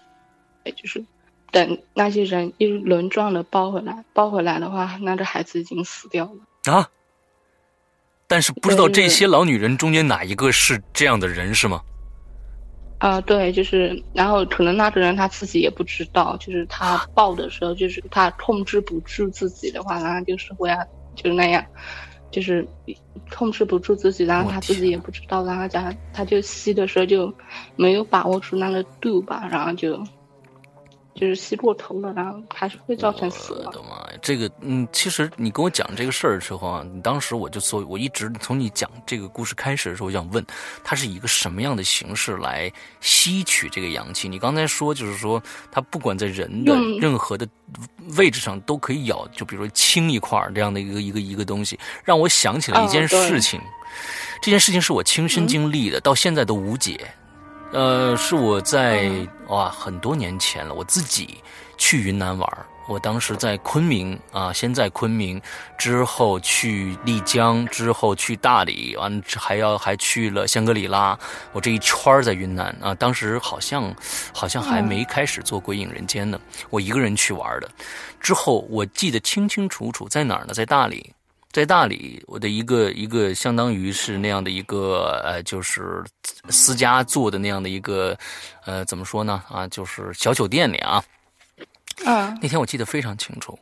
[0.74, 1.04] 就是
[1.52, 6.72] 等那些人一轮转的抱回来，抱回来的话，那这孩子已经死掉了。
[6.72, 6.88] 啊，
[8.26, 11.82] 但是不知道这些老女人中间哪一个是这样的人是吗？
[13.00, 20.82] 啊、对，就是，然后可能那个人他自己也不知道，就是他抱的时候，就是他控制不住自己的话，然后就是会啊，
[21.16, 21.64] 就是那样，
[22.30, 22.66] 就是
[23.36, 27.32] 控制不住自己，然后他自己也不知道，然后他他就吸的时候就
[27.76, 30.02] 没有把握住那个度吧，然后就
[31.14, 33.82] 就是吸过头了，然后还是会造成死亡我的。
[33.82, 40.44] 妈呀，这个嗯，其实你跟我讲这个事儿的时候啊，你当时我就所我一直从你讲这个故事开始的时候，我想问，
[40.82, 44.28] 它是以一个什么样的形式来吸取这个阳气？
[44.28, 45.40] 你刚才说就是说，
[45.70, 47.46] 它不管在人的任何的
[48.16, 53.60] 位置上都可以咬，就比如说青一块这样的一个一个一个东西，让我想起了一件事情。
[54.42, 57.08] 这件事情是我亲身经历的，到现在都无解。
[57.74, 59.10] 呃，是我在
[59.48, 61.42] 哇很多年前了，我自己
[61.76, 65.42] 去云南玩我当时在昆明啊，先在昆明，
[65.76, 71.18] 之后去丽江，之后去大理，完还要还去了香格里拉。
[71.50, 73.92] 我这一圈在云南啊，当时好像
[74.32, 76.38] 好像还没开始做《鬼影人间》呢，
[76.70, 77.68] 我一个人去玩的。
[78.20, 80.54] 之后我记得清清楚楚，在哪儿呢？
[80.54, 81.12] 在大理。
[81.54, 86.02] 在大理，我的一个一个相当于是那样的一个呃，就是
[86.48, 88.18] 私家做的那样的一个
[88.66, 89.40] 呃，怎么说呢？
[89.48, 91.02] 啊，就是小酒店里啊。
[92.04, 93.56] 嗯那天我记得非常清楚，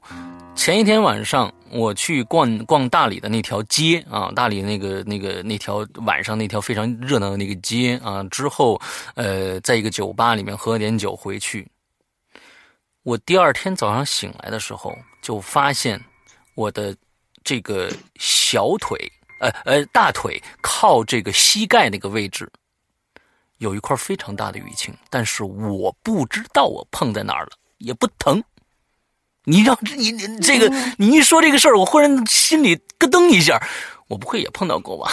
[0.54, 8.80] 前一天晚上我去逛逛大理的那条街啊，大理那个那个那条晚上那条非常热闹的那个街啊，之后
[9.16, 11.68] 呃，在一个酒吧里面喝点酒回去。
[13.02, 16.02] 我第二天早上醒来的时候，就发现
[16.54, 16.96] 我的
[17.44, 18.98] 这个小腿，
[19.40, 22.50] 呃呃大腿靠这个膝盖那个位置，
[23.58, 28.42] 有一块非常大的淤青，但是我不知道我碰在哪儿了，也不疼。
[29.44, 33.60] 你让你你这个你一说这个事儿，我忽然心里咯噔一下，
[34.06, 35.10] 我不会也碰到过吧？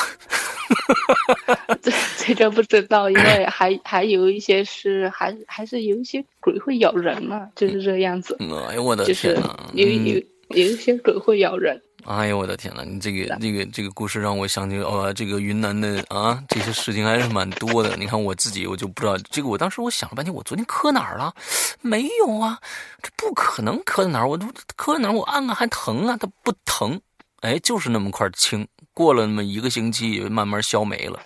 [1.82, 8.38] 这这个不知道，因为还还有一些是还还是有一些鬼会咬人嘛，就是这样子，
[8.70, 9.72] 哎呦我的就是天哪！
[9.74, 10.16] 有嗯有
[10.50, 17.96] 有一些鬼会咬人，哎呦我的天呐，你这个这个这个故事让我想起哦，这个云南的啊，这些事情还是蛮多的。
[17.98, 19.48] 你看我自己，我就不知道这个。
[19.50, 21.34] 我当时我想了半天，我昨天磕哪儿了？
[21.82, 22.58] 没有啊，
[23.04, 24.28] 这不可能磕在哪儿。
[24.28, 25.12] 我都磕在哪儿？
[25.12, 27.00] 我按按还疼啊，它不疼。
[27.42, 28.66] 哎，就是那么块青。
[28.94, 31.20] 过了那么一个星期，慢慢消没了。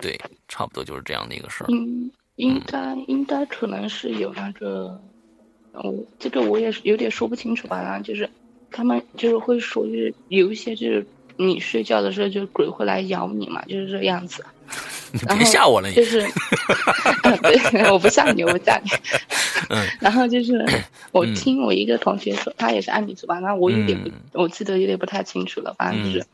[0.00, 1.66] 对，差不多就是这样的一个事儿。
[1.68, 5.00] 应应该应该可能是有那个，
[5.72, 7.80] 哦，这个我也是有点说不清楚吧。
[7.80, 8.28] 然后就是。
[8.70, 11.06] 他们就是会说，就是有一些就是
[11.36, 14.44] 你睡觉的时候，就鬼会来咬你嘛，就是这样子。
[15.12, 16.20] 你别吓我了，就是，
[17.42, 18.90] 对，我不吓你，我不吓你。
[19.68, 19.84] 嗯。
[20.00, 20.64] 然后就是
[21.10, 24.10] 我听我一个同学说，他也是按米族吧，那我有点不，
[24.40, 26.26] 我记得有点不太清楚了，反正就是，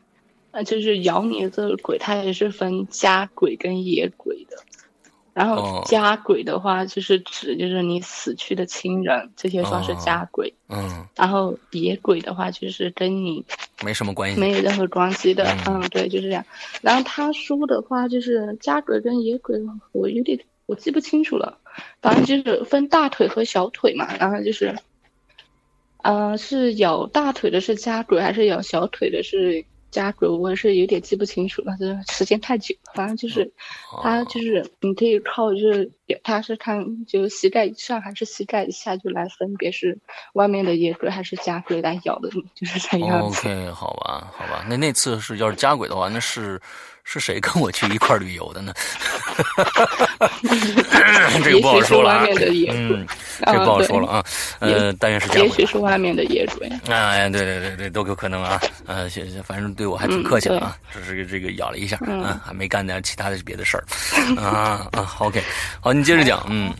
[0.51, 4.57] 呃，就是咬你的这个鬼，它也是分家鬼跟野鬼的。
[5.37, 10.51] 然后家鬼的话，就是指就是你死去的亲人，这些算是家鬼。
[10.67, 11.05] 嗯。
[11.15, 13.45] 然后野鬼的话，就是跟你
[13.83, 15.45] 没什么关系，没有任何关系的。
[15.67, 16.43] 嗯，对，就是这样。
[16.81, 19.59] 然后他说的话，就是家鬼跟野鬼，
[19.91, 21.59] 我有点我记不清楚了。
[22.01, 24.17] 反正就是分大腿和小腿嘛。
[24.17, 24.75] 然后就是，
[26.01, 29.63] 嗯，是咬大腿的是家鬼，还是咬小腿的是？
[29.91, 32.75] 家鬼我是有点记不清楚了，这时间太久。
[32.93, 33.51] 反正就是，
[34.03, 35.91] 他就是你可以靠就是，
[36.23, 39.97] 他是看就膝盖以上还是膝盖以下，就来分别是
[40.33, 43.21] 外面的野鬼还是家鬼来咬的你，就是这样。
[43.21, 46.61] OK，好吧，好吧，那那次是要是家鬼的话，那是。
[47.09, 48.73] 是谁跟我去一块旅游的呢？
[51.41, 52.25] 这个不好说了啊。
[52.69, 53.07] 嗯，
[53.45, 54.25] 这不好说了啊。
[54.59, 55.39] 呃，但愿是家。
[55.39, 56.77] 也许是外面的业主呀。
[56.89, 58.59] 哎，对对对对，都有可能啊。
[58.85, 59.09] 呃，
[59.45, 63.85] 反正对我还挺客气的啊，只是这个咬了一下啊，还没干点其他的别的事儿。
[64.37, 65.41] 啊啊，OK，
[65.79, 66.45] 好，你接着讲。
[66.49, 66.73] 嗯。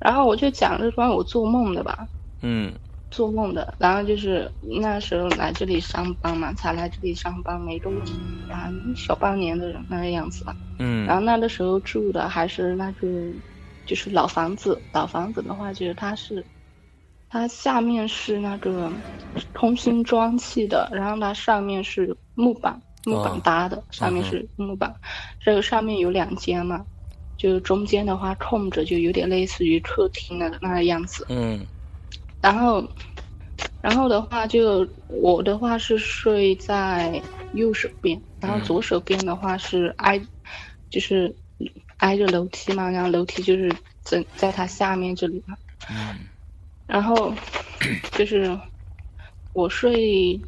[0.00, 1.98] 然后我就讲这关于我做梦的吧。
[2.40, 2.72] 嗯。
[3.10, 8.12] 做梦的，然后就是那时候来这里上班嘛，才来这里上班没多久
[8.52, 10.54] 啊，小半年的人那个样子吧。
[10.78, 11.06] 嗯。
[11.06, 13.08] 然后那个时候住的还是那个，
[13.86, 14.80] 就是老房子。
[14.92, 16.44] 老房子的话，就是它是，
[17.30, 18.92] 它下面是那个
[19.54, 24.94] 空心砖砌的，然后它上面是木板，木板搭的，上面是木板。
[25.40, 26.84] 这个上面有两间嘛，
[27.38, 31.26] 就中间的话空着，就有点类似于客厅的那个样子。
[31.30, 31.66] 嗯。
[32.40, 32.88] 然后，
[33.80, 40.20] 然后的话，就我的话是睡在右手边，然后左手边的话是挨，
[40.90, 41.36] 就是
[41.98, 45.56] 挨着楼梯嘛，然后楼梯就是在在它下面这里嘛。
[45.90, 46.26] 嗯。
[46.86, 47.34] 然后，
[48.16, 48.58] 就是
[49.52, 50.40] 我睡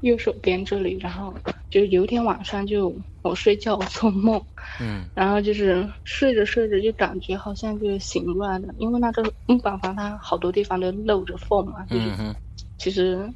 [0.00, 1.34] 右手边这里，然后
[1.70, 4.44] 就是有一天晚上就我睡觉我做梦。
[4.80, 12.06] 嗯， 然后就是睡着睡着就感觉好像就醒过来了，因为那个木板房它好多地方都漏着缝嘛，就是
[12.78, 13.34] 其实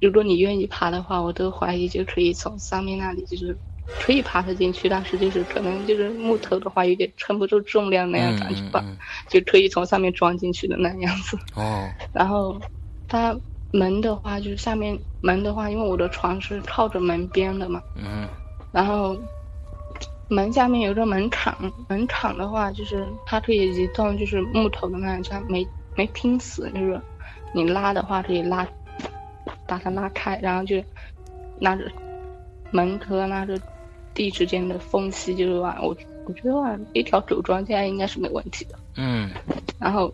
[0.00, 8.84] 如果你愿意爬的话，我都怀疑就可以从上面那里就是可以爬得进去，但是就是可能就是木头的话有点撑不住重量那样感觉吧，
[9.30, 11.36] 就可以从上面装进去的那样子。
[11.56, 12.60] 哦， 然后
[13.08, 13.40] 它
[13.72, 18.28] 门的话就是下面门的话，因为我的床是靠着门边的嘛，嗯，
[18.74, 19.16] 然后。
[20.26, 21.54] 门下面有个门槛，
[21.86, 26.98] 门槛的话就是它可以移动，就是木头的那种，它没没拼死，就是
[27.52, 28.66] 你拉的话可以拉，
[29.66, 30.82] 把它拉开，然后就
[31.60, 31.84] 拉着
[32.70, 33.60] 门和拉着
[34.14, 35.94] 地之间的缝隙，就是话我
[36.24, 38.78] 我觉得话一条狗装进来应该是没问题的。
[38.96, 39.30] 嗯。
[39.78, 40.12] 然后，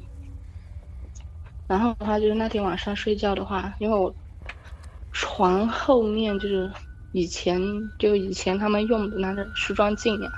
[1.69, 4.13] 然后的话就是那天晚上睡觉的话，因为我
[5.13, 6.69] 床后面就是。
[7.13, 10.31] 以前就以前他们用的那个梳妆镜呀，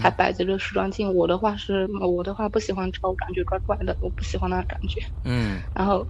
[0.00, 1.14] 还摆着个梳妆镜。
[1.14, 5.00] 我的话是，我的话不喜欢照，感觉怪怪的，我不喜欢那感觉。
[5.24, 5.62] 嗯。
[5.74, 6.08] 然后，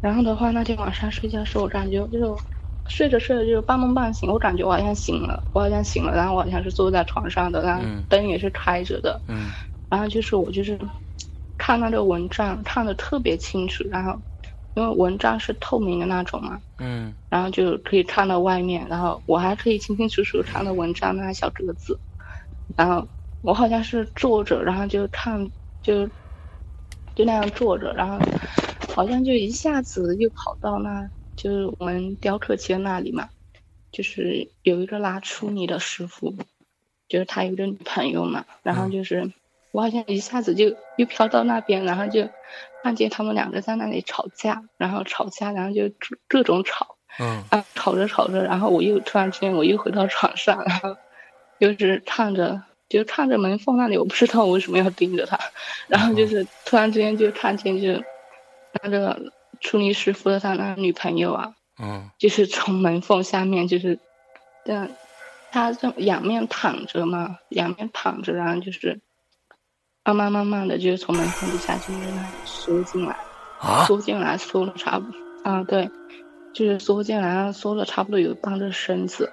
[0.00, 2.42] 然后的话，那天晚上睡觉时，我感觉就是
[2.86, 9.22] 睡着睡着就半梦半醒，我感觉我好像醒了，我好像醒了，然后我好像是坐在床上的，然后灯也是开着的。
[9.28, 9.50] 嗯。
[9.88, 10.78] 然后就是我就是
[11.56, 14.20] 看那个蚊帐，看的特别清楚，然后。
[14.76, 21.98] 因为蚊帐是透明的那种嘛，嗯，然后就可以看到外面，然后我还可以清清楚楚看到蚊帐那小格子，
[22.76, 23.08] 然后
[23.40, 25.50] 我好像是坐着，然后就看，
[25.82, 26.06] 就
[27.14, 28.18] 就那样坐着，然后
[28.94, 33.30] 好像就一下子又跑到那，就是我们雕刻间那里嘛，
[33.90, 36.34] 就是有一个拉出泥的师傅，
[37.08, 39.32] 就是他有个女朋友嘛，然后就是
[39.76, 42.28] 我好像一下子就又飘到那边，然后就。
[42.82, 45.92] 看见他们两个在那里吵架，然后吵架，然后就
[46.28, 50.96] 各种吵，嗯，啊，吵着吵着，然后我又突然之间我又回到床上，然后
[51.58, 55.36] 就是看着，就看着门缝那里，我不知道我为什么要盯着他，
[55.88, 58.00] 然后就是突然之间就看见就
[58.84, 63.98] 那个出尼师傅的他那女朋友啊，嗯就是从门缝下面就是，
[64.64, 64.88] 这样，
[65.50, 69.00] 他这仰面躺着嘛，仰面躺着，然后就是
[70.12, 73.16] 慢慢慢慢的就是从门缝底下就是那里缩进来，
[73.58, 75.90] 啊，缩进来，缩了差不多，啊，对，
[76.52, 79.32] 就是缩进来，缩了差不多有半个身子，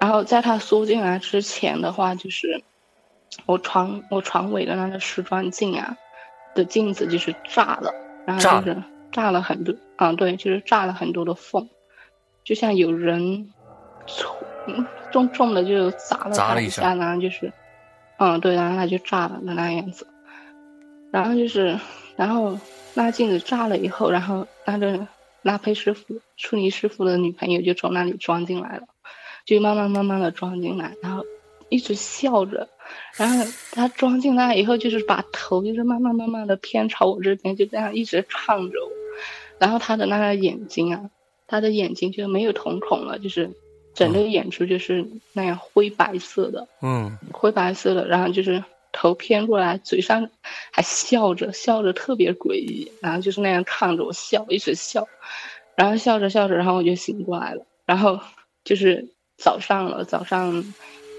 [0.00, 2.62] 然后在他缩进来之前的话，就是
[3.46, 5.96] 我床我床尾的那个梳妆镜啊
[6.54, 7.92] 的镜子就是炸了，
[8.26, 11.68] 然后就是炸了很多，啊，对，就是炸了很多的缝，
[12.44, 13.52] 就像有人
[14.06, 14.34] 重
[14.66, 17.52] 嗯重重的就砸了他一砸了一下下，然后就是，
[18.24, 20.06] 嗯，对，然后他就炸了的那样子，
[21.10, 21.76] 然后就是，
[22.14, 22.56] 然后
[22.94, 25.08] 那镜子炸了以后，然后那个
[25.42, 28.84] 拉胚师傅、处尼师傅的女朋友就从那里装进来了，
[29.44, 31.24] 就慢慢慢慢的装进来，然后
[31.68, 32.68] 一直笑着，
[33.16, 38.92] 然后他装进来以后，就是把头就是慢慢慢慢的偏朝我这边，就这样一直看着我，
[39.58, 41.10] 然后他的那个眼睛啊，
[41.48, 43.50] 他的眼睛就没有瞳孔了，就是
[43.94, 50.30] 整个演出就是那样灰白色的，嗯灰白色的，然后就是头偏过来，嘴上
[50.70, 55.06] 还笑着，笑着特别诡异，然后就是那样看着我笑，一直笑，
[55.74, 58.20] 然后笑着笑着，然后我就醒过来了，然后
[58.64, 60.64] 就是早上了，早上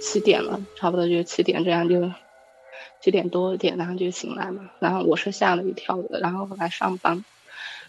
[0.02, 2.12] 七点了，差不多就七点这样就
[3.02, 7.24] 七点多一点，然后就醒来嘛，然后我是吓了一跳的，然后后来上班。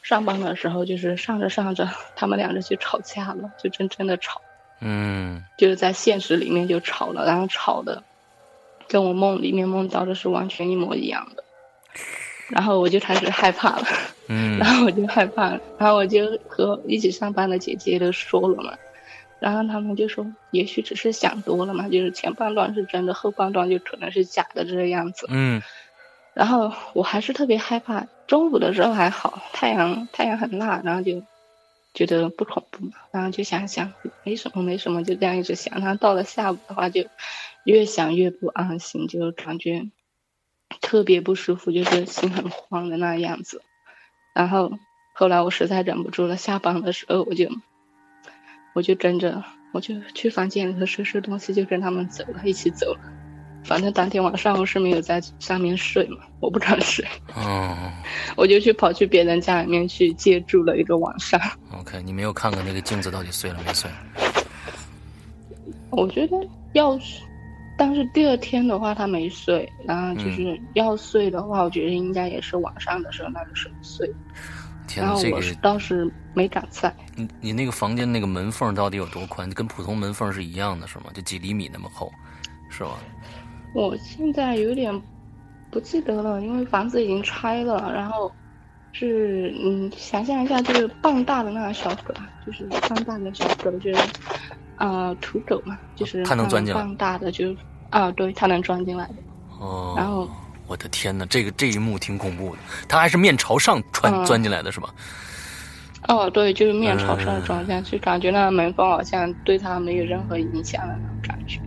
[0.03, 4.43] 上班的时候，就是上着上着，他们两个就吵架了，就真正的吵。
[4.81, 5.43] 嗯。
[5.57, 8.03] 就是在现实里面就吵了，然后吵的
[8.89, 11.45] 跟我梦里面梦到的是完全一模一样的，
[12.49, 13.87] 然后我就开始害怕了，
[14.29, 14.57] 嗯。
[14.61, 18.75] 然后我就害怕了，然后我就和一起上班的姐姐都说了嘛，
[19.41, 25.63] 然后他们就说也许只是想多了嘛，就是前半段是真的，后半段就可能是假的这个样子，嗯。
[26.35, 28.07] 然后我还是特别害怕。
[28.27, 31.23] 中午的时候还好，太阳太阳很辣，然后就
[31.95, 33.93] 觉得不恐怖嘛，然后就想想
[34.25, 35.81] 没什么没什么，就这样一直想。
[35.81, 37.07] 然后到了下午的话，就
[37.65, 39.89] 越想越不安心，就感觉
[40.81, 43.63] 特别不舒服，就是心很慌的那样子。
[44.35, 44.73] 然后
[45.15, 47.49] 后来我实在忍不住了，下班的时候我就
[48.75, 53.24] 我就跟着我就去房间里头收拾东西，就跟他们走了，一起走了。
[53.65, 57.05] 反正当天晚上我是没有在上面睡嘛，我不敢睡，
[57.35, 57.75] 哦
[58.37, 61.41] 我就去跑去别人家里面去借住了一个晚上。
[61.73, 63.91] ，OK，你没有看看那个镜子到底碎了没碎？
[65.91, 66.37] 我觉得
[66.75, 67.23] 要是，
[67.79, 74.13] 但是第二天的话他没碎，然后就是要碎的话，我觉得应该也是晚上的时候那个时候碎。
[74.87, 79.49] 天哪，这个然后我是倒是没敢在，你你那个房间那个门缝到底有多宽？
[79.51, 81.05] 跟普通门缝是一样的，是吗？
[81.15, 82.13] 就几厘米那么厚，
[82.69, 82.99] 是吧？
[83.75, 85.03] 我现在有点
[85.69, 88.33] 不记得了，因为房子已经拆了，然后
[88.93, 92.15] 是嗯，想象一下，就是半大的那个小狗，
[92.47, 93.97] 就是半大的小狗，就是
[94.77, 97.53] 呃土狗嘛，就是它能钻进来半大的就
[97.91, 99.15] 啊，对，它能钻进来的。
[99.59, 100.29] 哦，然后
[100.69, 102.59] 我的天哪，这个这一幕挺恐怖的。
[102.89, 104.89] 它还是面朝上穿、嗯钻进来的是吧？
[106.07, 111.59] 哦，对，就是面朝嗯上装下去，感觉那个门缝好像对它没有任何影响的那种感觉。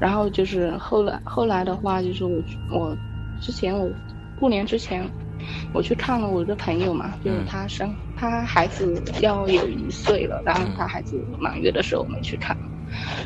[0.00, 2.96] 然后就是后来后来的话，就是我我
[3.40, 3.90] 之前我
[4.36, 5.08] 过年之前
[5.72, 12.56] 我去看了我一个朋友嘛，就是嗯他生他孩子要有一岁了，然后他孩子满月的时候我们去看，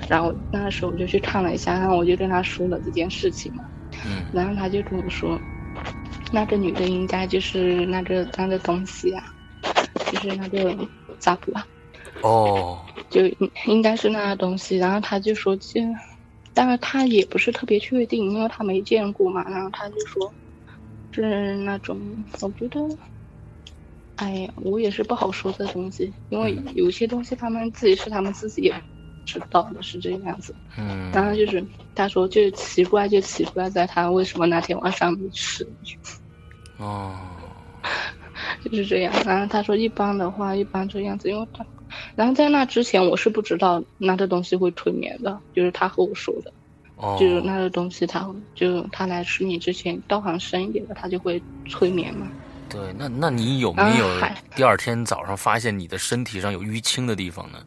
[0.09, 3.65] 然后那时候我就去看了一下，然后我就跟他说了这件事情嘛，
[4.07, 4.23] 嗯。
[4.33, 5.39] 然后他就跟我说，
[6.33, 9.25] 那个女的应该就是那个那个东西啊，
[10.13, 10.77] 就是那个
[11.19, 11.67] 杂普啊。
[12.23, 12.81] 哦，
[13.11, 15.81] 就应应该是那个东西，然后他就说这，
[16.59, 20.35] 当然他也不是特别确定，因为他没见过嘛，然后他就说
[21.13, 22.81] 是那种，我觉得，
[24.17, 28.83] 哎呀，我也是不好说这东西，因为有些东西他们自己是他们自己也
[29.25, 30.57] 知道的，是这个样子。
[30.77, 35.65] 嗯然后就是他说就奇怪就奇怪在他为什么那天晚上没吃，
[36.77, 37.37] 哦，
[38.65, 39.15] 就是这样。
[39.25, 41.65] 然后他说一般的话，一般这样子，因为他，
[42.17, 46.53] 然后在那之前我是不知道那个东西会催眠的，就是他和我说的，
[46.97, 52.27] 哦，就是那个东西他就他来吃你之前，道行深一点的，他就会催眠嘛。
[52.69, 54.07] 对，那那你有没有
[54.55, 57.59] 第二天早上发现你的身体上有淤青的地方呢？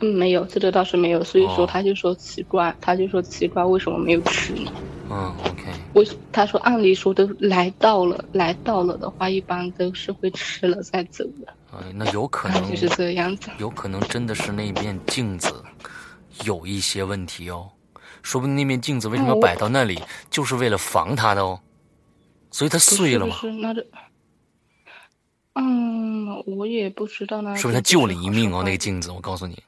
[0.00, 4.70] 嗯，没有，这个倒是没有，所以哦说他就说奇怪，他就说奇怪为什么没有吃呢？
[5.10, 13.50] 嗯，OK，我他说按理说都来到了，来到了的话，一般都是会吃了再走的，呃，那有可能 就是这样子。
[13.58, 15.52] 有可能真的是那面镜子
[16.44, 17.70] 有一些问题哦，
[18.22, 20.00] 说不定那面镜子为什么摆到那里，
[20.30, 21.60] 就是为了防它的哦，
[22.50, 23.40] 所以它碎了嘛不。
[23.40, 23.86] 是不是那这，
[25.54, 27.56] 嗯，我也不知道呢。
[27.56, 28.62] 是不是他救了一命哦？
[28.64, 29.62] 那个镜子，我告诉你。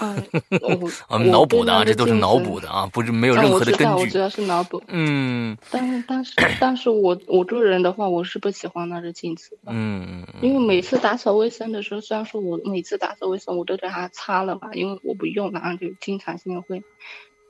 [0.00, 0.26] 嗯，
[0.80, 3.84] 我啊，脑补的啊，这都是脑补的啊，不是没有任何的根据。
[3.86, 4.82] 我知道知道是脑补。
[4.88, 5.56] 嗯。
[5.70, 9.72] 但是，但是，但是我我这个人的话，我是不喜欢那个镜子的。
[9.72, 10.26] 嗯。
[10.40, 16.82] 因为每次打扫卫生的时候，虽然说我每次打扫卫生我都给它擦了嘛，因为我不用，然后就经常性的会，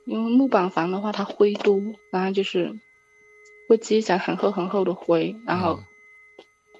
[0.05, 1.79] 因为木板房的话它灰多，
[2.11, 2.75] 然后就是
[3.67, 5.79] 会积攒很厚很厚的灰，然后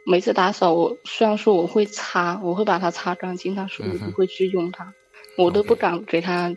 [0.06, 4.94] 每次打扫我虽然说我会擦，我会把它擦干净，但是我不会去用它。
[5.40, 6.54] 我都不敢给他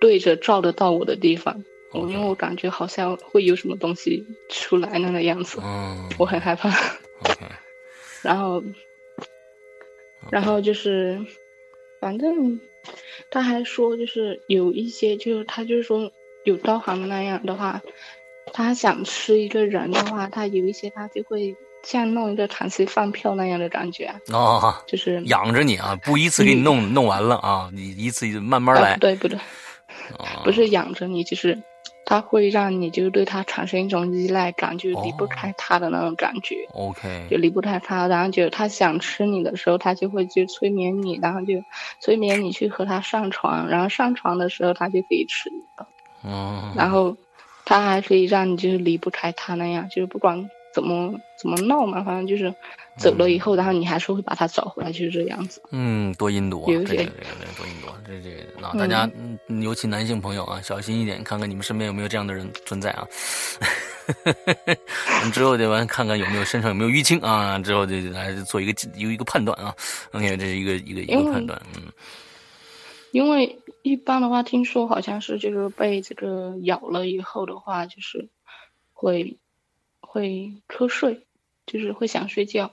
[0.00, 5.58] 对着照得到我的地方，我因为我感觉好像会有什么东西出来那个样子，
[6.16, 6.70] 我很害怕。
[8.22, 8.62] 然后，
[10.30, 11.26] 然后就是，
[12.00, 12.60] 反正
[13.30, 16.12] 他还说，就是有一些，就是他就是说
[16.44, 17.82] 有刀行的那样的话，
[18.52, 21.56] 他想吃一个人的话，他有一些他就会。
[21.84, 28.96] 像弄一个长期饭票那样的感觉啊，就是养着你啊，不一次给你弄弄完了啊，你一次慢慢来。
[28.98, 29.38] 对，不对，
[30.44, 31.58] 不是养着你，就是
[32.04, 36.56] 他会让你就是对他产生一种依赖感，就离不开他的那种感觉。
[36.74, 41.54] OK，就离不开他，然后就他想吃你的时候，他就会去催眠你，然后就
[42.00, 45.88] 催眠你去和他上床，然后上床的时候他就可以吃你了。
[46.24, 47.16] 嗯，然后
[47.64, 50.50] 他还可以让你就是离不开他那样，就是不管。
[50.78, 52.04] 怎么怎么闹嘛？
[52.04, 52.54] 反正就是
[52.96, 55.60] 走了以后，然后你还是会把他找回来，就是这样子。
[55.72, 56.72] 嗯，多阴毒啊！
[56.72, 59.10] 有些多阴毒，这这那大家，
[59.60, 63.04] 尤其男性朋友啊，小心一点，看看你们身边有没有这样的人存在啊。
[65.34, 69.74] 之后得完看看有没有身上有没有淤青啊，之后就来做一个有一个判断啊。
[70.12, 71.82] OK，这是一个一个一个判断，嗯。
[73.10, 78.28] 因为一般的话，听说好像是就是被这个咬了以后的话，就是
[78.92, 79.36] 会。
[80.10, 81.26] 会瞌睡，
[81.66, 82.70] 就是会想睡觉，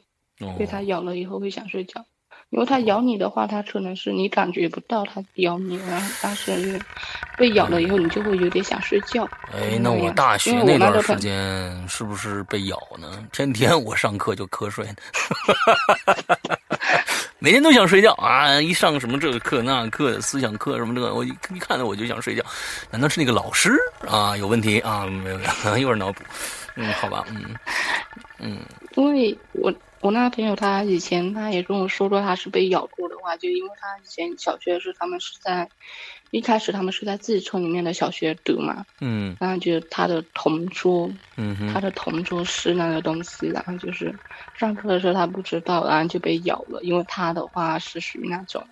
[0.58, 2.06] 被它咬了以后会想睡觉，
[2.50, 6.80] 因为它咬你的话，它可能是你感觉不到它咬你，然后但是
[7.38, 9.28] 被咬了以后，你就会有点想睡觉。
[9.54, 13.28] 哎，那我大学那段时间是不是被咬呢？
[13.34, 14.88] 天天我上课就瞌睡，
[17.40, 18.62] 每天都想睡觉啊！
[18.62, 22.42] 一上什么这个课那个课，思想课什么这个，我一一看到我就想睡觉。
[22.90, 23.78] 难道是那个老师
[24.08, 25.06] 啊有问题啊？
[25.06, 26.24] 没有，又是 脑补。
[26.76, 27.56] 嗯，好吧，嗯，
[28.40, 28.58] 嗯，
[28.96, 35.72] 因为我我那个朋友他以前他也跟我说过，他是被咬过的话，就因为他以前小学的时候，他们是在
[36.32, 44.14] 一开始他们是在自己村里面的小学读嘛，嗯，然后就他的同桌，嗯他的同桌是那个东西，然后就是
[44.60, 48.68] 上课的时候他不知道，然后就被咬了，因为他的话是属于那种。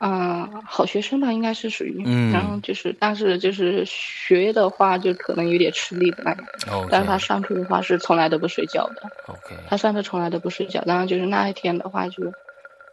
[0.00, 6.86] 嗯，好学生吧，应该是属于，然后就是，但是就是学的话，就可能有点吃力的那种。
[6.88, 9.10] 但是他上课的话是从来都不睡觉的。
[9.26, 9.56] OK。
[9.66, 12.32] 他上课从来都不睡觉，然后就是那一天的话，就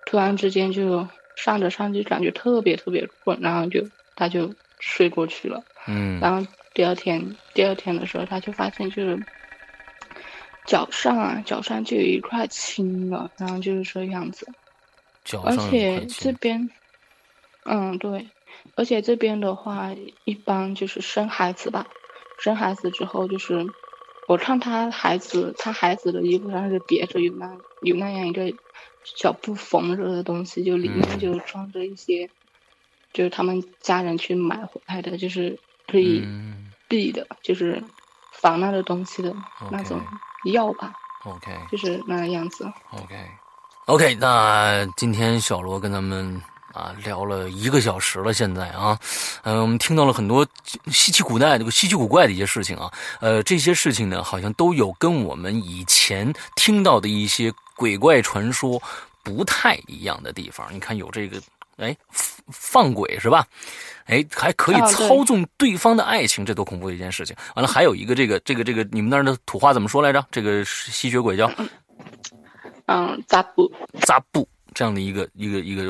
[0.08, 5.64] 突然之间就上着上就感觉特别特别困，然后就他就睡过去了。
[5.88, 6.20] 嗯。
[6.20, 9.24] 然后第二天，第二天的时候，他就发现就是
[10.66, 14.48] 脚上啊，脚上就有一块青了，然后就是这样子。
[15.44, 16.68] 而且这边。
[17.66, 18.30] 嗯，对，
[18.76, 19.92] 而且这边的话，
[20.24, 21.88] 一般就是生孩子吧，
[22.40, 23.66] 生孩子之后就是，
[24.28, 28.54] 我看他孩子，他孩子的衣服上是别着有那有那样一个
[29.04, 32.30] 小布缝着的东西，就里面就装着一些，
[33.14, 35.58] 就是他们家人去买回来的，就是
[35.88, 36.24] 可以
[36.88, 37.84] 避的，就是
[38.32, 39.36] 防那个东西的
[39.72, 40.00] 那种
[40.52, 40.94] 药吧。
[41.26, 42.72] OK，就是那样子。
[42.92, 46.40] OK，OK，那今天小罗跟咱们。
[46.76, 49.00] 啊，聊了一个小时了，现在啊，
[49.44, 50.46] 嗯，我们听到了很多
[50.92, 58.82] 稀奇古怪、这个稀奇古怪的一些事情啊，呃，这些事情呢，好像都有跟我们以前听到的一些鬼怪传说
[59.24, 60.68] 不太一样的地方。
[60.70, 61.42] 你看，有这个，
[61.78, 61.96] 哎，
[62.52, 63.48] 放鬼是吧？
[64.08, 67.34] 哎，还可以操纵对方的爱情，这多恐怖的一件事情！
[67.56, 70.24] 完了，还有一个这个这个这个，你们那儿的土话怎么说来着？
[70.30, 71.50] 这个吸血鬼叫，
[72.88, 73.72] 嗯，扎布，
[74.02, 74.46] 扎布。
[74.76, 75.84] 这样的一个一个一个，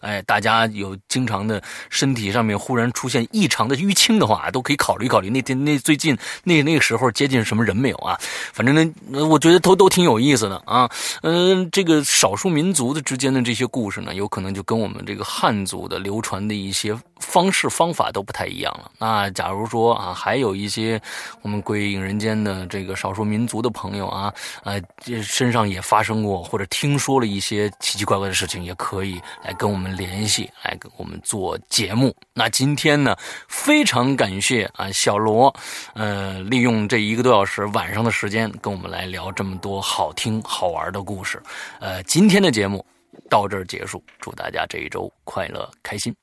[0.00, 5.30] 哎，大家有经常的身体上面忽然出现异常的淤青的话，都可以考虑考虑。
[5.30, 8.18] 那天那最近那那个时候接近什么人没有啊？
[8.52, 10.90] 反正呢，我觉得都都挺有意思的啊。
[11.22, 18.90] 嗯，这个少数民族的之间的这些故事呢，有可能就跟我们这个汉族的流传的一些方式方法都不太一样了。
[18.98, 21.00] 那假如说啊，还有一些
[21.42, 24.34] 我们归隐人间的这个少数民族的朋友啊，
[24.64, 27.99] 呃，这身上也发生过或者听说了一些奇。
[28.00, 32.16] 奇怪怪的事情，也可以来跟我们联系，来跟我们做节目。
[32.32, 33.14] 那今天呢，
[33.46, 35.54] 非常感谢啊小罗，
[35.92, 41.42] 呃，利用这一个多小时晚上的时间跟我们来聊这么多好听好玩的故事。
[41.78, 42.82] 呃，今天的节目
[43.28, 46.14] 到这儿结束，祝大家这一周快乐开心，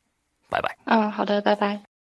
[0.50, 0.76] 拜拜。
[0.86, 1.97] 嗯，好的，拜拜。